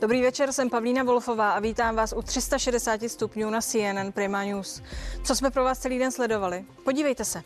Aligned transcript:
Dobrý 0.00 0.22
večer, 0.22 0.52
jsem 0.52 0.70
Pavlína 0.70 1.02
Wolfová 1.02 1.52
a 1.52 1.60
vítám 1.60 1.96
vás 1.96 2.14
u 2.16 2.22
360 2.22 3.00
stupňů 3.08 3.50
na 3.50 3.60
CNN 3.60 4.12
Prima 4.14 4.44
News. 4.44 4.82
Co 5.24 5.34
jsme 5.34 5.50
pro 5.50 5.64
vás 5.64 5.78
celý 5.78 5.98
den 5.98 6.12
sledovali? 6.12 6.64
Podívejte 6.84 7.24
se. 7.24 7.42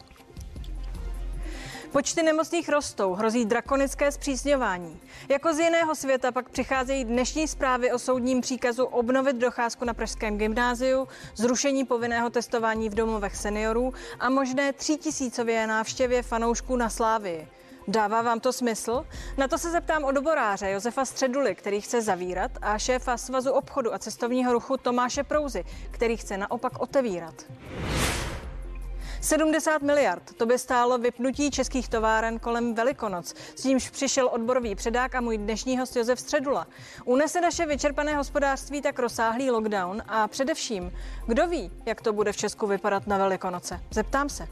Počty 1.92 2.22
nemocných 2.22 2.68
rostou, 2.68 3.14
hrozí 3.14 3.44
drakonické 3.44 4.12
zpřísňování. 4.12 5.00
Jako 5.28 5.54
z 5.54 5.58
jiného 5.58 5.94
světa 5.94 6.32
pak 6.32 6.48
přicházejí 6.48 7.04
dnešní 7.04 7.48
zprávy 7.48 7.92
o 7.92 7.98
soudním 7.98 8.40
příkazu 8.40 8.84
obnovit 8.84 9.36
docházku 9.36 9.84
na 9.84 9.94
Pražském 9.94 10.38
gymnáziu, 10.38 11.08
zrušení 11.36 11.84
povinného 11.84 12.30
testování 12.30 12.88
v 12.88 12.94
domovech 12.94 13.36
seniorů 13.36 13.94
a 14.20 14.30
možné 14.30 14.72
třítisícové 14.72 15.66
návštěvě 15.66 16.22
fanoušků 16.22 16.76
na 16.76 16.90
Slávii. 16.90 17.48
Dává 17.88 18.22
vám 18.22 18.40
to 18.40 18.52
smysl? 18.52 19.06
Na 19.36 19.48
to 19.48 19.58
se 19.58 19.70
zeptám 19.70 20.04
odboráře 20.04 20.70
Josefa 20.70 21.04
Středuly, 21.04 21.54
který 21.54 21.80
chce 21.80 22.02
zavírat, 22.02 22.50
a 22.62 22.78
šéfa 22.78 23.16
Svazu 23.16 23.52
obchodu 23.52 23.94
a 23.94 23.98
cestovního 23.98 24.52
ruchu 24.52 24.76
Tomáše 24.76 25.24
Prouzy, 25.24 25.64
který 25.90 26.16
chce 26.16 26.36
naopak 26.36 26.80
otevírat. 26.80 27.34
70 29.20 29.82
miliard. 29.82 30.22
To 30.36 30.46
by 30.46 30.58
stálo 30.58 30.98
vypnutí 30.98 31.50
českých 31.50 31.88
továren 31.88 32.38
kolem 32.38 32.74
Velikonoc. 32.74 33.34
S 33.56 33.64
nímž 33.64 33.90
přišel 33.90 34.28
odborový 34.32 34.74
předák 34.74 35.14
a 35.14 35.20
můj 35.20 35.38
dnešní 35.38 35.78
host 35.78 35.96
Josef 35.96 36.20
Středula. 36.20 36.66
Unese 37.04 37.40
naše 37.40 37.66
vyčerpané 37.66 38.16
hospodářství 38.16 38.82
tak 38.82 38.98
rozsáhlý 38.98 39.50
lockdown 39.50 40.02
a 40.08 40.28
především, 40.28 40.92
kdo 41.26 41.46
ví, 41.46 41.70
jak 41.86 42.00
to 42.00 42.12
bude 42.12 42.32
v 42.32 42.36
Česku 42.36 42.66
vypadat 42.66 43.06
na 43.06 43.18
Velikonoce? 43.18 43.80
Zeptám 43.90 44.28
se. 44.28 44.48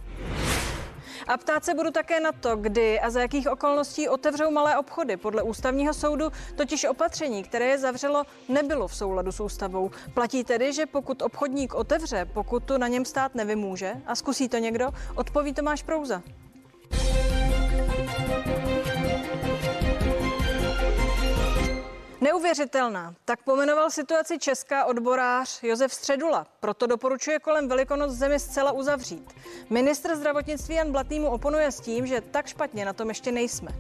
A 1.29 1.37
ptát 1.37 1.65
se 1.65 1.75
budu 1.75 1.91
také 1.91 2.21
na 2.21 2.33
to, 2.33 2.57
kdy 2.57 3.01
a 3.01 3.11
za 3.11 3.21
jakých 3.21 3.49
okolností 3.49 4.09
otevřou 4.09 4.51
malé 4.51 4.79
obchody. 4.79 5.17
Podle 5.17 5.43
ústavního 5.43 5.95
soudu 5.95 6.31
totiž 6.57 6.85
opatření, 6.85 7.43
které 7.43 7.67
je 7.67 7.79
zavřelo, 7.79 8.25
nebylo 8.49 8.89
v 8.89 8.97
souladu 8.97 9.33
s 9.33 9.41
ústavou. 9.41 9.91
Platí 10.15 10.45
tedy, 10.45 10.73
že 10.73 10.87
pokud 10.87 11.23
obchodník 11.23 11.75
otevře, 11.75 12.25
pokud 12.25 12.65
tu 12.65 12.79
na 12.79 12.89
něm 12.89 13.05
stát 13.05 13.35
nevymůže 13.35 13.93
a 14.07 14.15
zkusí 14.15 14.49
to 14.49 14.59
někdo, 14.59 14.91
odpoví 15.15 15.55
Tomáš 15.55 15.83
Prouza. 15.83 16.23
Neuvěřitelná. 22.23 23.15
Tak 23.25 23.43
pomenoval 23.43 23.91
situaci 23.91 24.39
česká 24.39 24.85
odborář 24.85 25.63
Josef 25.63 25.95
Středula. 25.95 26.47
Proto 26.61 26.87
doporučuje 26.87 27.39
kolem 27.39 27.69
Velikonoc 27.69 28.11
zemi 28.11 28.39
zcela 28.39 28.73
uzavřít. 28.73 29.31
Ministr 29.71 30.17
zdravotnictví 30.17 30.75
Jan 30.75 30.93
Blatný 30.93 31.21
mu 31.21 31.29
oponuje 31.29 31.73
s 31.73 31.81
tím, 31.81 32.07
že 32.07 32.21
tak 32.21 32.47
špatně 32.47 32.85
na 32.85 32.93
tom 32.93 33.09
ještě 33.09 33.33
nejsme. 33.33 33.71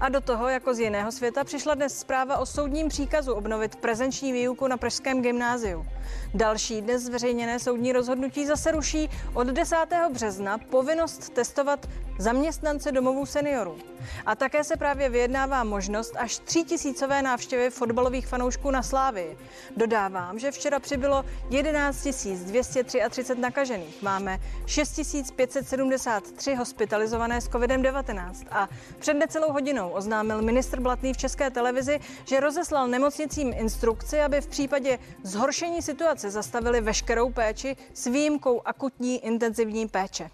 A 0.00 0.08
do 0.08 0.20
toho, 0.20 0.48
jako 0.48 0.74
z 0.74 0.78
jiného 0.78 1.12
světa, 1.12 1.44
přišla 1.44 1.74
dnes 1.74 1.98
zpráva 1.98 2.38
o 2.38 2.46
soudním 2.46 2.88
příkazu 2.88 3.34
obnovit 3.34 3.76
prezenční 3.76 4.32
výuku 4.32 4.66
na 4.66 4.76
Pražském 4.76 5.22
gymnáziu. 5.22 5.86
Další 6.34 6.80
dnes 6.82 7.02
zveřejněné 7.02 7.58
soudní 7.58 7.92
rozhodnutí 7.92 8.46
zase 8.46 8.72
ruší 8.72 9.10
od 9.34 9.46
10. 9.46 9.76
března 10.12 10.58
povinnost 10.58 11.30
testovat 11.30 11.86
zaměstnance 12.18 12.92
domovů 12.92 13.26
seniorů. 13.26 13.76
A 14.26 14.34
také 14.34 14.64
se 14.64 14.76
právě 14.76 15.08
vyjednává 15.08 15.64
možnost 15.64 16.14
až 16.16 16.38
třítisícové 16.38 17.22
návštěvy 17.22 17.70
fotbalových 17.70 18.26
fanoušků 18.26 18.70
na 18.70 18.82
Slávii. 18.82 19.38
Dodávám, 19.76 20.38
že 20.38 20.50
včera 20.50 20.78
přibylo 20.78 21.24
11 21.50 22.08
233 22.44 23.40
nakažených. 23.40 24.02
Máme 24.02 24.38
6 24.66 25.00
573 25.36 26.54
hospitalizované 26.54 27.40
s 27.40 27.50
COVID-19 27.50 28.34
a 28.50 28.68
před 28.98 29.14
necelou 29.14 29.52
hodinou 29.52 29.90
oznámil 29.90 30.42
ministr 30.42 30.80
Blatný 30.80 31.12
v 31.14 31.16
České 31.16 31.50
televizi, 31.50 32.00
že 32.24 32.40
rozeslal 32.40 32.88
nemocnicím 32.88 33.52
instrukci, 33.56 34.20
aby 34.20 34.40
v 34.40 34.46
případě 34.46 34.98
zhoršení 35.22 35.82
situace 35.82 36.30
zastavili 36.30 36.80
veškerou 36.80 37.30
péči 37.30 37.76
s 37.94 38.06
výjimkou 38.06 38.60
akutní 38.64 39.24
intenzivní 39.24 39.88
péče. 39.88 40.30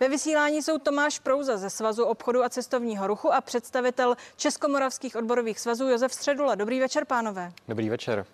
Ve 0.00 0.08
vysílání 0.08 0.62
jsou 0.62 0.78
Tomáš 0.78 1.18
Prouza 1.18 1.56
ze 1.56 1.70
Svazu 1.70 2.04
obchodu 2.04 2.44
a 2.44 2.48
cestovního 2.48 3.06
ruchu 3.06 3.32
a 3.32 3.40
představitel 3.40 4.16
Českomoravských 4.36 5.16
odborových 5.16 5.60
svazů 5.60 5.88
Josef 5.88 6.14
Středula. 6.14 6.54
Dobrý 6.54 6.80
večer, 6.80 7.04
pánové. 7.04 7.52
Dobrý 7.68 7.88
večer. 7.88 8.26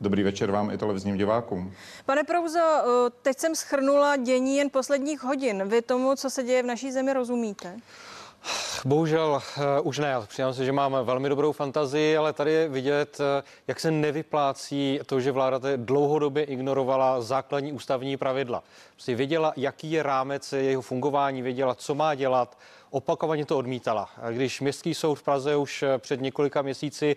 Dobrý 0.00 0.22
večer 0.22 0.50
vám 0.50 0.70
i 0.70 0.78
televizním 0.78 1.16
divákům. 1.16 1.72
Pane 2.06 2.24
Prouzo, 2.24 2.60
teď 3.22 3.38
jsem 3.38 3.54
schrnula 3.54 4.16
dění 4.16 4.56
jen 4.56 4.70
posledních 4.70 5.22
hodin. 5.22 5.68
Vy 5.68 5.82
tomu, 5.82 6.16
co 6.16 6.30
se 6.30 6.42
děje 6.42 6.62
v 6.62 6.66
naší 6.66 6.92
zemi, 6.92 7.12
rozumíte? 7.12 7.76
Bohužel 8.84 9.42
uh, 9.56 9.62
už 9.82 9.98
ne. 9.98 10.14
Přiznám 10.26 10.54
se, 10.54 10.64
že 10.64 10.72
mám 10.72 10.96
velmi 11.02 11.28
dobrou 11.28 11.52
fantazii, 11.52 12.16
ale 12.16 12.32
tady 12.32 12.52
je 12.52 12.68
vidět, 12.68 13.20
uh, 13.20 13.26
jak 13.66 13.80
se 13.80 13.90
nevyplácí 13.90 15.00
to, 15.06 15.20
že 15.20 15.32
vláda 15.32 15.60
dlouhodobě 15.76 16.44
ignorovala 16.44 17.20
základní 17.20 17.72
ústavní 17.72 18.16
pravidla. 18.16 18.62
Prostě 18.92 19.14
věděla, 19.14 19.52
jaký 19.56 19.92
je 19.92 20.02
rámec 20.02 20.52
jeho 20.52 20.82
fungování, 20.82 21.42
věděla, 21.42 21.74
co 21.74 21.94
má 21.94 22.14
dělat, 22.14 22.58
opakovaně 22.90 23.46
to 23.46 23.58
odmítala. 23.58 24.08
Když 24.30 24.60
Městský 24.60 24.94
soud 24.94 25.14
v 25.14 25.22
Praze 25.22 25.56
už 25.56 25.82
eh, 25.82 25.98
před 25.98 26.20
několika 26.20 26.62
měsíci 26.62 27.16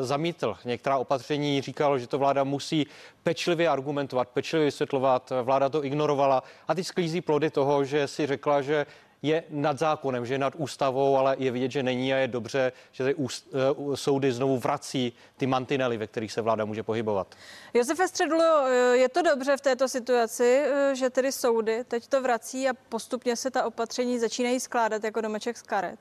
zamítl 0.00 0.56
některá 0.64 0.98
opatření, 0.98 1.60
říkal, 1.60 1.98
že 1.98 2.06
to 2.06 2.18
vláda 2.18 2.44
musí 2.44 2.86
pečlivě 3.22 3.68
argumentovat, 3.68 4.28
pečlivě 4.28 4.64
vysvětlovat, 4.64 5.32
vláda 5.42 5.68
to 5.68 5.84
ignorovala 5.84 6.42
a 6.68 6.74
teď 6.74 6.86
sklízí 6.86 7.20
plody 7.20 7.50
toho, 7.50 7.84
že 7.84 8.08
si 8.08 8.26
řekla, 8.26 8.62
že 8.62 8.86
je 9.24 9.44
nad 9.50 9.78
zákonem, 9.78 10.26
že 10.26 10.34
je 10.34 10.38
nad 10.38 10.54
ústavou, 10.56 11.16
ale 11.16 11.36
je 11.38 11.50
vidět, 11.50 11.70
že 11.70 11.82
není 11.82 12.14
a 12.14 12.16
je 12.16 12.28
dobře, 12.28 12.72
že 12.92 13.04
ty 13.04 13.14
úst, 13.14 13.48
uh, 13.76 13.94
soudy 13.94 14.32
znovu 14.32 14.58
vrací 14.58 15.12
ty 15.36 15.46
mantinely, 15.46 15.96
ve 15.96 16.06
kterých 16.06 16.32
se 16.32 16.40
vláda 16.42 16.64
může 16.64 16.82
pohybovat. 16.82 17.34
Josefe 17.74 18.08
Středulo, 18.08 18.66
eh, 18.66 18.96
je 18.96 19.08
to 19.08 19.22
dobře 19.22 19.56
v 19.56 19.60
této 19.60 19.88
situaci, 19.88 20.62
eh, 20.64 20.94
že 20.94 21.10
tedy 21.10 21.32
soudy 21.32 21.84
teď 21.84 22.06
to 22.06 22.22
vrací 22.22 22.68
a 22.68 22.74
postupně 22.88 23.36
se 23.36 23.50
ta 23.50 23.64
opatření 23.64 24.18
začínají 24.18 24.60
skládat 24.60 25.04
jako 25.04 25.20
domeček 25.20 25.56
z 25.56 25.62
karet? 25.62 25.98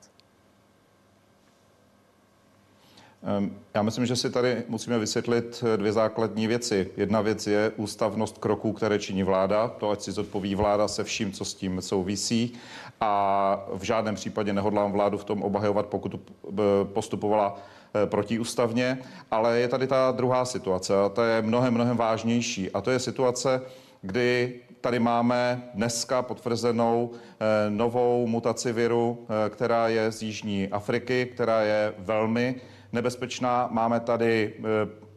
Já 3.73 3.81
myslím, 3.81 4.05
že 4.05 4.15
si 4.15 4.29
tady 4.29 4.63
musíme 4.67 4.99
vysvětlit 4.99 5.63
dvě 5.75 5.91
základní 5.91 6.47
věci. 6.47 6.91
Jedna 6.97 7.21
věc 7.21 7.47
je 7.47 7.71
ústavnost 7.75 8.37
kroků, 8.37 8.73
které 8.73 8.99
činí 8.99 9.23
vláda, 9.23 9.67
to 9.67 9.89
ať 9.89 10.01
si 10.01 10.11
zodpoví 10.11 10.55
vláda 10.55 10.87
se 10.87 11.03
vším, 11.03 11.31
co 11.31 11.45
s 11.45 11.53
tím 11.53 11.81
souvisí. 11.81 12.53
A 13.01 13.65
v 13.73 13.83
žádném 13.83 14.15
případě 14.15 14.53
nehodlám 14.53 14.91
vládu 14.91 15.17
v 15.17 15.23
tom 15.23 15.43
obhajovat, 15.43 15.85
pokud 15.85 16.31
postupovala 16.83 17.55
eh, 17.95 18.07
protiústavně, 18.07 18.97
ale 19.31 19.59
je 19.59 19.67
tady 19.67 19.87
ta 19.87 20.11
druhá 20.11 20.45
situace 20.45 20.93
a 21.05 21.09
ta 21.09 21.25
je 21.25 21.41
mnohem, 21.41 21.73
mnohem 21.73 21.97
vážnější. 21.97 22.71
A 22.71 22.81
to 22.81 22.91
je 22.91 22.99
situace, 22.99 23.61
kdy 24.01 24.59
tady 24.81 24.99
máme 24.99 25.63
dneska 25.73 26.21
potvrzenou 26.21 27.11
eh, 27.13 27.69
novou 27.69 28.27
mutaci 28.27 28.73
viru, 28.73 29.27
eh, 29.45 29.49
která 29.49 29.87
je 29.87 30.11
z 30.11 30.21
Jižní 30.21 30.67
Afriky, 30.67 31.25
která 31.25 31.61
je 31.61 31.93
velmi 31.97 32.55
nebezpečná. 32.93 33.67
Máme 33.71 33.99
tady 33.99 34.53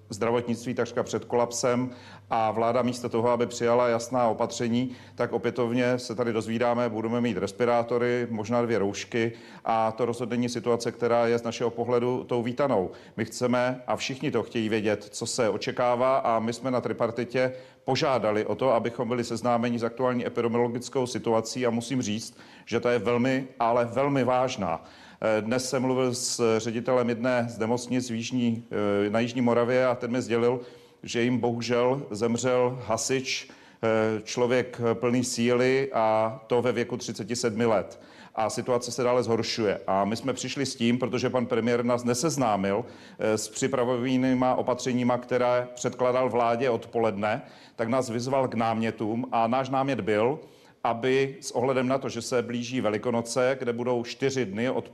zdravotnictví 0.09 0.75
takřka 0.75 1.03
před 1.03 1.25
kolapsem 1.25 1.91
a 2.31 2.51
vláda 2.51 2.83
místo 2.83 3.09
toho, 3.09 3.31
aby 3.31 3.47
přijala 3.47 3.89
jasná 3.89 4.29
opatření, 4.29 4.91
tak 5.15 5.33
opětovně 5.33 5.99
se 5.99 6.15
tady 6.15 6.33
dozvídáme, 6.33 6.89
budeme 6.89 7.21
mít 7.21 7.37
respirátory, 7.37 8.27
možná 8.31 8.63
dvě 8.63 8.79
roušky 8.79 9.33
a 9.65 9.93
to 9.93 10.07
rozhodně 10.07 10.49
situace, 10.49 10.93
která 10.93 11.27
je 11.27 11.39
z 11.39 11.43
našeho 11.43 11.71
pohledu 11.71 12.25
tou 12.25 12.43
vítanou. 12.43 12.91
My 13.17 13.25
chceme 13.25 13.83
a 13.87 13.97
všichni 13.97 14.31
to 14.31 14.43
chtějí 14.43 14.69
vědět, 14.69 15.05
co 15.11 15.27
se 15.27 15.49
očekává 15.49 16.19
a 16.19 16.39
my 16.39 16.53
jsme 16.53 16.71
na 16.71 16.81
tripartitě 16.81 17.53
požádali 17.85 18.47
o 18.47 18.55
to, 18.55 18.73
abychom 18.73 19.09
byli 19.09 19.25
seznámeni 19.25 19.79
s 19.79 19.85
aktuální 19.85 20.27
epidemiologickou 20.27 21.07
situací 21.07 21.67
a 21.67 21.71
musím 21.71 22.03
říct, 22.03 22.39
že 22.67 22.81
ta 22.81 22.93
je 22.93 22.99
velmi, 22.99 23.49
ale 23.59 23.85
velmi 23.85 24.25
vážná. 24.25 24.85
Dnes 25.41 25.71
jsem 25.71 25.83
mluvil 25.83 26.15
s 26.15 26.59
ředitelem 26.59 27.09
jedné 27.09 27.47
z 27.49 27.59
nemocnic 27.59 28.11
v 28.11 28.15
Jižní, 28.15 28.65
eh, 29.07 29.11
na 29.11 29.21
Jižní 29.21 29.41
Moravě 29.41 29.87
a 29.87 29.95
ten 29.95 30.13
mi 30.13 30.23
sdělil, 30.23 30.61
že 31.03 31.23
jim 31.23 31.39
bohužel 31.39 32.07
zemřel 32.11 32.79
hasič, 32.87 33.49
eh, 33.49 34.23
člověk 34.23 34.81
plný 34.95 35.25
síly 35.25 35.91
a 35.93 36.41
to 36.47 36.63
ve 36.63 36.73
věku 36.73 36.97
37 36.97 37.67
let 37.67 38.01
a 38.35 38.51
situace 38.51 38.93
se 38.93 39.03
dále 39.03 39.23
zhoršuje. 39.23 39.81
A 39.87 40.05
my 40.05 40.17
jsme 40.17 40.33
přišli 40.33 40.67
s 40.67 40.77
tím, 40.77 40.99
protože 40.99 41.31
pan 41.31 41.47
premiér 41.47 41.85
nás 41.85 42.05
neseznámil 42.05 42.85
eh, 43.19 43.39
s 43.39 43.49
připravovanými 43.49 44.47
opatřeníma, 44.57 45.19
které 45.19 45.69
předkládal 45.75 46.31
vládě 46.31 46.71
odpoledne, 46.71 47.43
tak 47.77 47.89
nás 47.89 48.11
vyzval 48.11 48.49
k 48.49 48.55
námětům 48.55 49.27
a 49.33 49.47
náš 49.47 49.69
námět 49.69 50.01
byl, 50.01 50.39
aby 50.85 51.37
s 51.41 51.51
ohledem 51.51 51.89
na 51.89 51.99
to, 51.99 52.09
že 52.09 52.23
se 52.23 52.43
blíží 52.43 52.81
Velikonoce, 52.81 53.57
kde 53.59 53.73
budou 53.73 54.05
čtyři 54.05 54.45
dny 54.45 54.71
od 54.71 54.93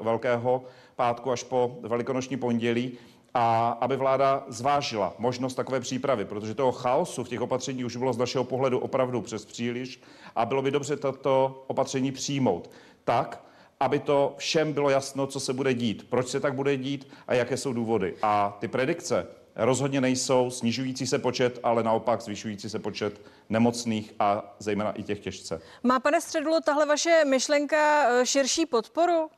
Velkého 0.00 0.64
pátku 0.96 1.30
až 1.30 1.42
po 1.42 1.78
Velikonoční 1.82 2.36
pondělí, 2.36 2.92
a 3.34 3.68
aby 3.68 3.96
vláda 3.96 4.44
zvážila 4.48 5.14
možnost 5.18 5.54
takové 5.54 5.80
přípravy, 5.80 6.24
protože 6.24 6.54
toho 6.54 6.72
chaosu 6.72 7.24
v 7.24 7.28
těch 7.28 7.40
opatření 7.40 7.84
už 7.84 7.96
bylo 7.96 8.12
z 8.12 8.18
našeho 8.18 8.44
pohledu 8.44 8.78
opravdu 8.78 9.20
přes 9.20 9.44
příliš 9.44 10.00
a 10.36 10.46
bylo 10.46 10.62
by 10.62 10.70
dobře 10.70 10.96
tato 10.96 11.64
opatření 11.66 12.12
přijmout 12.12 12.70
tak, 13.04 13.44
aby 13.80 13.98
to 13.98 14.34
všem 14.38 14.72
bylo 14.72 14.90
jasno, 14.90 15.26
co 15.26 15.40
se 15.40 15.52
bude 15.52 15.74
dít, 15.74 16.06
proč 16.10 16.28
se 16.28 16.40
tak 16.40 16.54
bude 16.54 16.76
dít 16.76 17.08
a 17.28 17.34
jaké 17.34 17.56
jsou 17.56 17.72
důvody. 17.72 18.14
A 18.22 18.56
ty 18.60 18.68
predikce 18.68 19.26
rozhodně 19.56 20.00
nejsou 20.00 20.50
snižující 20.50 21.06
se 21.06 21.18
počet, 21.18 21.58
ale 21.62 21.82
naopak 21.82 22.20
zvyšující 22.20 22.70
se 22.70 22.78
počet 22.78 23.20
nemocných 23.48 24.14
a 24.18 24.54
zejména 24.58 24.92
i 24.92 25.02
těch 25.02 25.20
těžce. 25.20 25.60
Má, 25.82 26.00
pane 26.00 26.20
Středulo, 26.20 26.60
tahle 26.60 26.86
vaše 26.86 27.24
myšlenka 27.24 28.08
eh, 28.08 28.26
širší 28.26 28.66
podporu? 28.66 29.30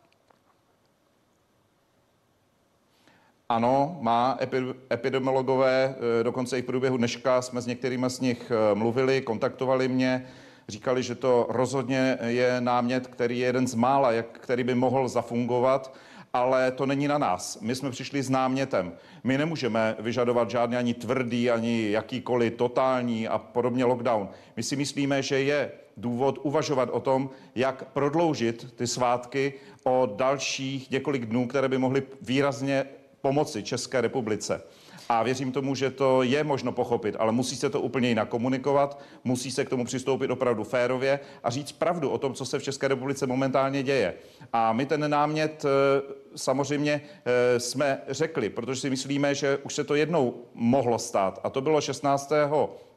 Ano, 3.48 3.98
má 4.00 4.38
epidemiologové, 4.92 5.94
eh, 6.20 6.24
dokonce 6.24 6.58
i 6.58 6.62
v 6.62 6.64
průběhu 6.64 6.96
dneška 6.96 7.42
jsme 7.42 7.60
s 7.60 7.66
některými 7.66 8.10
z 8.10 8.20
nich 8.20 8.50
eh, 8.50 8.74
mluvili, 8.74 9.20
kontaktovali 9.20 9.88
mě, 9.88 10.26
říkali, 10.68 11.02
že 11.02 11.14
to 11.14 11.46
rozhodně 11.48 12.18
je 12.26 12.60
námět, 12.60 13.06
který 13.06 13.38
je 13.38 13.46
jeden 13.46 13.66
z 13.66 13.74
mála, 13.74 14.12
jak, 14.12 14.26
který 14.26 14.64
by 14.64 14.74
mohl 14.74 15.08
zafungovat, 15.08 15.94
ale 16.32 16.70
to 16.70 16.86
není 16.86 17.08
na 17.08 17.18
nás. 17.18 17.58
My 17.60 17.74
jsme 17.74 17.90
přišli 17.90 18.22
s 18.22 18.30
námětem. 18.30 18.92
My 19.24 19.38
nemůžeme 19.38 19.96
vyžadovat 19.98 20.50
žádný 20.50 20.76
ani 20.76 20.94
tvrdý, 20.94 21.50
ani 21.50 21.90
jakýkoliv 21.90 22.54
totální 22.54 23.28
a 23.28 23.38
podobně 23.38 23.84
lockdown. 23.84 24.28
My 24.56 24.62
si 24.62 24.76
myslíme, 24.76 25.22
že 25.22 25.40
je 25.42 25.72
důvod 25.96 26.38
uvažovat 26.42 26.88
o 26.92 27.00
tom, 27.00 27.30
jak 27.54 27.84
prodloužit 27.92 28.74
ty 28.74 28.86
svátky 28.86 29.54
o 29.84 30.12
dalších 30.16 30.90
několik 30.90 31.26
dnů, 31.26 31.46
které 31.46 31.68
by 31.68 31.78
mohly 31.78 32.02
výrazně 32.22 32.84
pomoci 33.20 33.62
České 33.62 34.00
republice. 34.00 34.62
A 35.12 35.22
věřím 35.22 35.52
tomu, 35.52 35.74
že 35.74 35.90
to 35.90 36.22
je 36.22 36.44
možno 36.44 36.72
pochopit, 36.72 37.16
ale 37.18 37.32
musí 37.32 37.56
se 37.56 37.70
to 37.70 37.80
úplně 37.80 38.08
jinak 38.08 38.28
komunikovat, 38.28 39.00
musí 39.24 39.50
se 39.50 39.64
k 39.64 39.68
tomu 39.68 39.84
přistoupit 39.84 40.30
opravdu 40.30 40.64
férově 40.64 41.20
a 41.44 41.50
říct 41.50 41.72
pravdu 41.72 42.10
o 42.10 42.18
tom, 42.18 42.34
co 42.34 42.44
se 42.44 42.58
v 42.58 42.62
České 42.62 42.88
republice 42.88 43.26
momentálně 43.26 43.82
děje. 43.82 44.14
A 44.52 44.72
my 44.72 44.86
ten 44.86 45.10
námět 45.10 45.64
eh, 45.64 46.02
samozřejmě 46.36 47.02
eh, 47.24 47.60
jsme 47.60 48.00
řekli, 48.08 48.48
protože 48.48 48.80
si 48.80 48.90
myslíme, 48.90 49.34
že 49.34 49.58
už 49.58 49.74
se 49.74 49.84
to 49.84 49.94
jednou 49.94 50.34
mohlo 50.54 50.98
stát. 50.98 51.40
A 51.44 51.50
to 51.50 51.60
bylo 51.60 51.80
16 51.80 52.32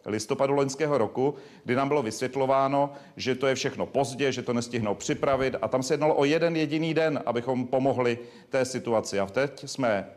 listopadu 0.06 0.54
loňského 0.54 0.98
roku, 0.98 1.36
kdy 1.64 1.76
nám 1.76 1.88
bylo 1.88 2.02
vysvětlováno, 2.02 2.94
že 3.18 3.36
to 3.36 3.48
je 3.48 3.56
všechno 3.56 3.86
pozdě, 3.86 4.32
že 4.32 4.42
to 4.42 4.54
nestihnou 4.54 4.96
připravit 4.96 5.56
a 5.62 5.68
tam 5.68 5.84
se 5.84 5.94
jednalo 5.94 6.16
o 6.16 6.26
jeden 6.26 6.56
jediný 6.56 6.94
den, 6.94 7.24
abychom 7.26 7.68
pomohli 7.68 8.20
té 8.50 8.66
situaci. 8.66 9.20
A 9.20 9.26
teď 9.26 9.64
jsme 9.66 10.08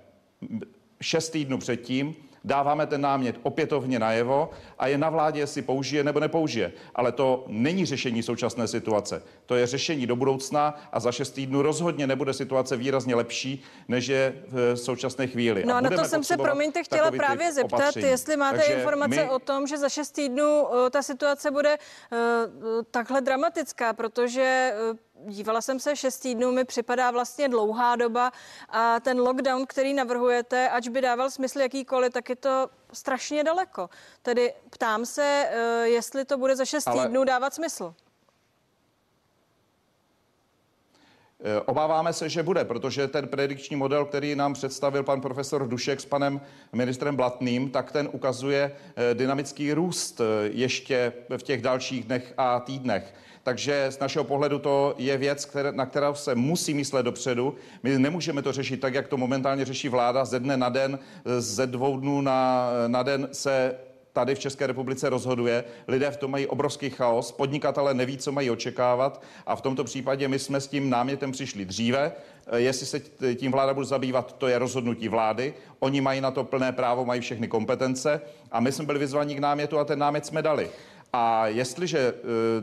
šest 1.01 1.31
týdnů 1.31 1.59
předtím, 1.59 2.17
dáváme 2.49 2.87
ten 2.87 3.01
námět 3.01 3.37
opětovně 3.43 3.99
najevo 3.99 4.51
a 4.79 4.87
je 4.87 4.99
na 4.99 5.11
vládě, 5.11 5.41
jestli 5.41 5.63
použije 5.63 6.05
nebo 6.05 6.21
nepoužije. 6.21 6.73
Ale 6.95 7.13
to 7.13 7.45
není 7.47 7.87
řešení 7.87 8.23
současné 8.23 8.69
situace. 8.69 9.23
To 9.47 9.55
je 9.55 9.67
řešení 9.67 10.07
do 10.07 10.17
budoucna 10.17 10.81
a 10.93 11.01
za 11.01 11.13
šest 11.13 11.31
týdnů 11.31 11.63
rozhodně 11.63 12.07
nebude 12.07 12.33
situace 12.33 12.77
výrazně 12.77 13.15
lepší, 13.15 13.63
než 13.89 14.07
je 14.07 14.35
v 14.49 14.77
současné 14.77 15.27
chvíli. 15.27 15.65
No 15.67 15.75
a, 15.75 15.79
a 15.79 15.81
na 15.81 15.91
to 15.91 16.05
jsem 16.05 16.25
se, 16.25 16.37
promiňte, 16.37 16.85
chtěla 16.85 17.11
právě 17.11 17.53
zeptat, 17.53 17.77
opatření. 17.77 18.07
jestli 18.07 18.37
máte 18.37 18.59
Takže 18.59 18.73
informace 18.73 19.25
my... 19.25 19.31
o 19.31 19.39
tom, 19.39 19.67
že 19.67 19.79
za 19.79 19.89
šest 19.89 20.11
týdnů 20.11 20.63
uh, 20.63 20.89
ta 20.91 21.03
situace 21.03 21.51
bude 21.51 21.77
uh, 21.77 22.19
takhle 22.91 23.21
dramatická, 23.21 23.93
protože 23.93 24.73
uh, 24.91 24.97
dívala 25.27 25.61
jsem 25.61 25.81
se, 25.81 25.97
šest 25.97 26.19
týdnů 26.19 26.53
mi 26.53 26.65
připadá 26.65 27.11
vlastně 27.11 27.49
dlouhá 27.49 27.97
doba 27.97 28.33
a 28.69 29.01
ten 29.01 29.21
lockdown, 29.21 29.67
který 29.67 29.95
navrhujete, 29.95 30.69
ač 30.69 30.89
by 30.89 31.01
dával 31.01 31.31
smysl 31.31 31.61
jakýkoliv, 31.61 32.13
tak 32.13 32.29
je 32.29 32.37
to 32.41 32.71
strašně 32.93 33.45
daleko. 33.45 33.91
Tedy 34.23 34.55
ptám 34.71 35.07
se, 35.07 35.49
eh, 35.51 35.89
jestli 35.89 36.25
to 36.25 36.39
bude 36.39 36.57
za 36.57 36.65
šest 36.65 36.89
Ale... 36.89 37.05
týdnů 37.05 37.25
dávat 37.25 37.55
smysl. 37.55 37.95
Eh, 41.41 41.61
obáváme 41.61 42.13
se, 42.13 42.29
že 42.29 42.43
bude, 42.43 42.65
protože 42.65 43.09
ten 43.09 43.29
predikční 43.29 43.77
model, 43.77 44.05
který 44.05 44.35
nám 44.35 44.55
představil 44.55 45.03
pan 45.03 45.21
profesor 45.21 45.69
Dušek 45.69 46.01
s 46.01 46.05
panem 46.05 46.41
ministrem 46.73 47.17
Blatným, 47.17 47.71
tak 47.71 47.93
ten 47.93 48.09
ukazuje 48.13 48.77
eh, 48.97 49.15
dynamický 49.15 49.73
růst 49.73 50.21
ještě 50.43 51.13
v 51.37 51.43
těch 51.43 51.63
dalších 51.63 52.05
dnech 52.05 52.35
a 52.37 52.61
týdnech. 52.61 53.15
Takže 53.49 53.87
z 53.91 53.99
našeho 53.99 54.25
pohledu 54.25 54.59
to 54.59 54.95
je 54.99 55.17
věc, 55.17 55.57
na 55.71 55.87
kterou 55.87 56.15
se 56.15 56.35
musí 56.35 56.75
myslet 56.75 57.03
dopředu. 57.03 57.55
My 57.83 57.99
nemůžeme 57.99 58.43
to 58.43 58.53
řešit 58.53 58.81
tak, 58.81 58.95
jak 58.95 59.09
to 59.09 59.17
momentálně 59.17 59.65
řeší 59.65 59.89
vláda. 59.89 60.25
Ze 60.25 60.41
dne 60.41 60.57
na 60.57 60.69
den, 60.69 60.99
ze 61.39 61.67
dvou 61.67 62.01
dnů 62.01 62.21
na, 62.21 62.71
na 62.87 63.03
den 63.03 63.29
se 63.33 63.75
tady 64.13 64.35
v 64.35 64.39
České 64.39 64.67
republice 64.67 65.09
rozhoduje. 65.09 65.65
Lidé 65.89 66.11
v 66.11 66.17
tom 66.17 66.31
mají 66.31 66.47
obrovský 66.47 66.91
chaos, 66.91 67.33
podnikatele 67.33 67.95
neví, 67.95 68.19
co 68.19 68.33
mají 68.33 68.51
očekávat 68.51 69.23
a 69.47 69.57
v 69.57 69.61
tomto 69.61 69.85
případě 69.85 70.29
my 70.29 70.39
jsme 70.39 70.61
s 70.61 70.67
tím 70.67 70.91
námětem 70.91 71.33
přišli 71.33 71.65
dříve. 71.65 72.13
Jestli 72.57 72.87
se 72.87 73.01
tím 73.35 73.53
vláda 73.53 73.75
bude 73.75 73.87
zabývat, 73.87 74.35
to 74.39 74.49
je 74.49 74.59
rozhodnutí 74.59 75.09
vlády. 75.09 75.55
Oni 75.79 76.01
mají 76.01 76.21
na 76.21 76.31
to 76.31 76.45
plné 76.45 76.73
právo, 76.73 77.05
mají 77.05 77.21
všechny 77.21 77.49
kompetence 77.49 78.21
a 78.53 78.61
my 78.61 78.73
jsme 78.73 78.85
byli 78.85 78.99
vyzvaní 78.99 79.35
k 79.35 79.39
námětu 79.39 79.79
a 79.79 79.85
ten 79.85 79.99
námět 79.99 80.27
jsme 80.27 80.43
dali. 80.43 80.71
A 81.13 81.47
jestliže 81.47 81.99
e, 81.99 82.13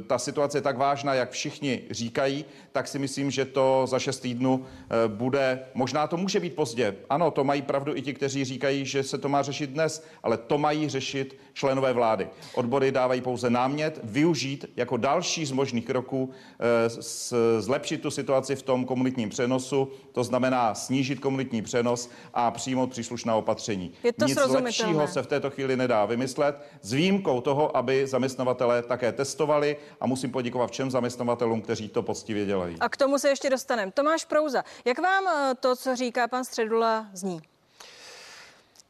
ta 0.04 0.20
situace 0.20 0.58
je 0.58 0.62
tak 0.62 0.78
vážná, 0.78 1.14
jak 1.14 1.32
všichni 1.32 1.82
říkají, 1.92 2.46
tak 2.72 2.88
si 2.88 3.00
myslím, 3.00 3.32
že 3.32 3.46
to 3.46 3.88
za 3.88 4.00
šest 4.00 4.20
týdnů 4.20 4.66
e, 4.66 5.08
bude, 5.08 5.60
možná 5.74 6.08
to 6.08 6.18
může 6.18 6.40
být 6.40 6.56
pozdě. 6.56 6.96
Ano, 7.10 7.32
to 7.32 7.44
mají 7.44 7.62
pravdu 7.62 7.96
i 7.96 8.02
ti, 8.02 8.14
kteří 8.14 8.46
říkají, 8.46 8.86
že 8.86 9.04
se 9.04 9.18
to 9.18 9.30
má 9.30 9.42
řešit 9.42 9.70
dnes, 9.70 10.06
ale 10.24 10.38
to 10.38 10.58
mají 10.58 10.90
řešit 10.90 11.38
členové 11.54 11.94
vlády. 11.94 12.28
Odbory 12.54 12.92
dávají 12.92 13.22
pouze 13.22 13.50
námět, 13.50 14.00
využít 14.04 14.66
jako 14.76 14.98
další 14.98 15.46
z 15.46 15.52
možných 15.52 15.86
kroků, 15.86 16.30
e, 16.60 17.62
zlepšit 17.62 18.02
tu 18.02 18.12
situaci 18.12 18.56
v 18.56 18.62
tom 18.62 18.86
komunitním 18.86 19.30
přenosu, 19.30 19.92
to 20.12 20.24
znamená 20.24 20.76
snížit 20.76 21.20
komunitní 21.20 21.62
přenos 21.62 22.10
a 22.34 22.52
přijmout 22.52 22.90
příslušná 22.90 23.36
opatření. 23.36 23.92
Je 24.04 24.14
to 24.14 24.26
Nic 24.26 24.38
lepšího 24.48 25.08
se 25.08 25.24
v 25.24 25.28
této 25.28 25.50
chvíli 25.50 25.78
nedá 25.78 26.06
vymyslet, 26.06 26.56
s 26.82 26.94
výjimkou 26.94 27.42
toho, 27.42 27.78
aby 27.78 28.08
zaměstnanci 28.08 28.36
zaměstnavatele 28.46 28.82
také 28.84 29.12
testovali 29.12 29.78
a 30.02 30.08
musím 30.08 30.32
poděkovat 30.32 30.72
všem 30.72 30.92
zaměstnavatelům, 30.92 31.62
kteří 31.62 31.90
to 31.90 32.04
poctivě 32.04 32.46
dělají. 32.46 32.78
A 32.80 32.90
k 32.90 32.98
tomu 32.98 33.20
se 33.20 33.30
ještě 33.30 33.50
dostaneme. 33.50 33.92
Tomáš 33.92 34.26
Prouza, 34.26 34.64
jak 34.86 35.00
vám 35.00 35.28
eh, 35.28 35.56
to, 35.60 35.76
co 35.76 35.96
říká 35.96 36.28
pan 36.28 36.44
Středula, 36.44 37.08
zní? 37.14 37.42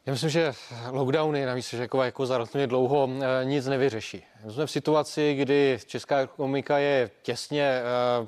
Já 0.06 0.14
myslím, 0.14 0.30
že 0.30 0.54
lockdowny, 0.92 1.46
navíc, 1.46 1.70
že 1.70 1.78
jako, 1.78 2.04
jako 2.04 2.26
za 2.26 2.46
dlouho 2.66 3.10
eh, 3.10 3.46
nic 3.46 3.66
nevyřeší. 3.66 4.24
Jsme 4.50 4.66
v 4.66 4.72
situaci, 4.72 5.36
kdy 5.36 5.80
česká 5.86 6.20
ekonomika 6.20 6.78
je 6.78 7.12
těsně 7.22 7.64
eh, 7.64 8.28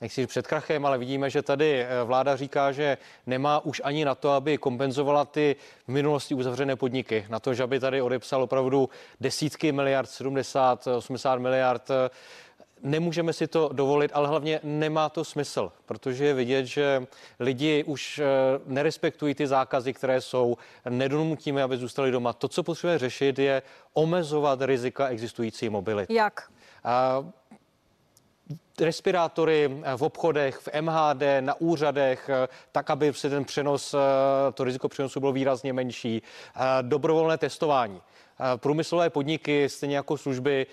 nechci 0.00 0.26
před 0.26 0.46
krachem, 0.46 0.86
ale 0.86 0.98
vidíme, 0.98 1.30
že 1.30 1.42
tady 1.42 1.82
eh, 1.82 1.88
vláda 2.04 2.36
říká, 2.36 2.72
že 2.72 2.98
nemá 3.26 3.64
už 3.64 3.80
ani 3.84 4.04
na 4.04 4.14
to, 4.14 4.30
aby 4.30 4.58
kompenzovala 4.58 5.24
ty 5.24 5.56
v 5.84 5.88
minulosti 5.88 6.34
uzavřené 6.34 6.76
podniky. 6.76 7.26
Na 7.28 7.40
to, 7.40 7.54
že 7.54 7.62
aby 7.62 7.80
tady 7.80 8.02
odepsal 8.02 8.42
opravdu 8.42 8.88
desítky 9.20 9.72
miliard, 9.72 10.10
70, 10.10 10.86
80 10.86 11.38
miliard. 11.38 11.88
Nemůžeme 12.82 13.32
si 13.32 13.46
to 13.46 13.70
dovolit, 13.72 14.10
ale 14.14 14.28
hlavně 14.28 14.60
nemá 14.62 15.08
to 15.08 15.24
smysl, 15.24 15.72
protože 15.86 16.24
je 16.24 16.34
vidět, 16.34 16.66
že 16.66 17.06
lidi 17.40 17.84
už 17.84 18.18
eh, 18.18 18.24
nerespektují 18.66 19.34
ty 19.34 19.46
zákazy, 19.46 19.92
které 19.92 20.20
jsou, 20.20 20.56
nedonutíme, 20.88 21.62
aby 21.62 21.76
zůstali 21.76 22.10
doma. 22.10 22.32
To, 22.32 22.48
co 22.48 22.62
potřebujeme 22.62 22.98
řešit, 22.98 23.38
je 23.38 23.62
omezovat 23.92 24.62
rizika 24.62 25.08
existující 25.08 25.68
mobility. 25.68 26.14
Jak? 26.14 26.50
Respirátory 28.80 29.80
v 29.96 30.02
obchodech, 30.02 30.56
v 30.56 30.68
MHD, 30.80 31.22
na 31.40 31.60
úřadech, 31.60 32.30
tak, 32.72 32.90
aby 32.90 33.12
se 33.12 33.30
ten 33.30 33.44
přenos, 33.44 33.94
to 34.54 34.64
riziko 34.64 34.88
přenosu 34.88 35.20
bylo 35.20 35.32
výrazně 35.32 35.72
menší. 35.72 36.22
Dobrovolné 36.82 37.38
testování. 37.38 38.00
Průmyslové 38.56 39.10
podniky, 39.10 39.68
stejně 39.68 39.96
jako 39.96 40.16
služby, 40.16 40.66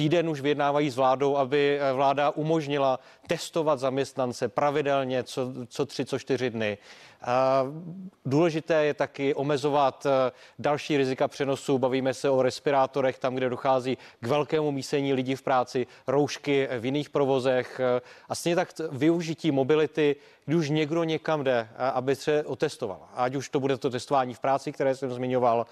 týden 0.00 0.28
už 0.28 0.40
vyjednávají 0.40 0.90
s 0.90 0.96
vládou, 0.96 1.36
aby 1.36 1.80
vláda 1.94 2.30
umožnila 2.30 3.00
testovat 3.26 3.78
zaměstnance 3.78 4.48
pravidelně 4.48 5.22
co, 5.22 5.52
co 5.66 5.86
tři, 5.86 6.04
co 6.04 6.18
čtyři 6.18 6.50
dny. 6.50 6.78
Důležité 8.24 8.84
je 8.84 8.94
taky 8.94 9.34
omezovat 9.34 10.06
eh, 10.06 10.32
další 10.58 10.96
rizika 10.96 11.28
přenosu. 11.28 11.78
Bavíme 11.78 12.14
se 12.14 12.30
o 12.30 12.42
respirátorech, 12.42 13.18
tam, 13.18 13.34
kde 13.34 13.48
dochází 13.48 13.98
k 14.20 14.26
velkému 14.26 14.72
mísení 14.72 15.14
lidí 15.14 15.36
v 15.36 15.42
práci, 15.42 15.86
roušky 16.06 16.68
v 16.78 16.84
jiných 16.84 17.10
provozech 17.10 17.80
eh, 17.80 18.00
a 18.28 18.34
stejně 18.34 18.56
tak 18.56 18.68
využití 18.92 19.50
mobility, 19.50 20.16
když 20.44 20.58
už 20.58 20.70
někdo 20.70 21.04
někam 21.04 21.44
jde, 21.44 21.68
eh, 21.72 21.90
aby 21.90 22.16
se 22.16 22.44
otestoval. 22.44 23.08
Ať 23.14 23.34
už 23.34 23.48
to 23.48 23.60
bude 23.60 23.76
to 23.76 23.90
testování 23.90 24.34
v 24.34 24.40
práci, 24.40 24.72
které 24.72 24.94
jsem 24.94 25.12
zmiňoval, 25.12 25.66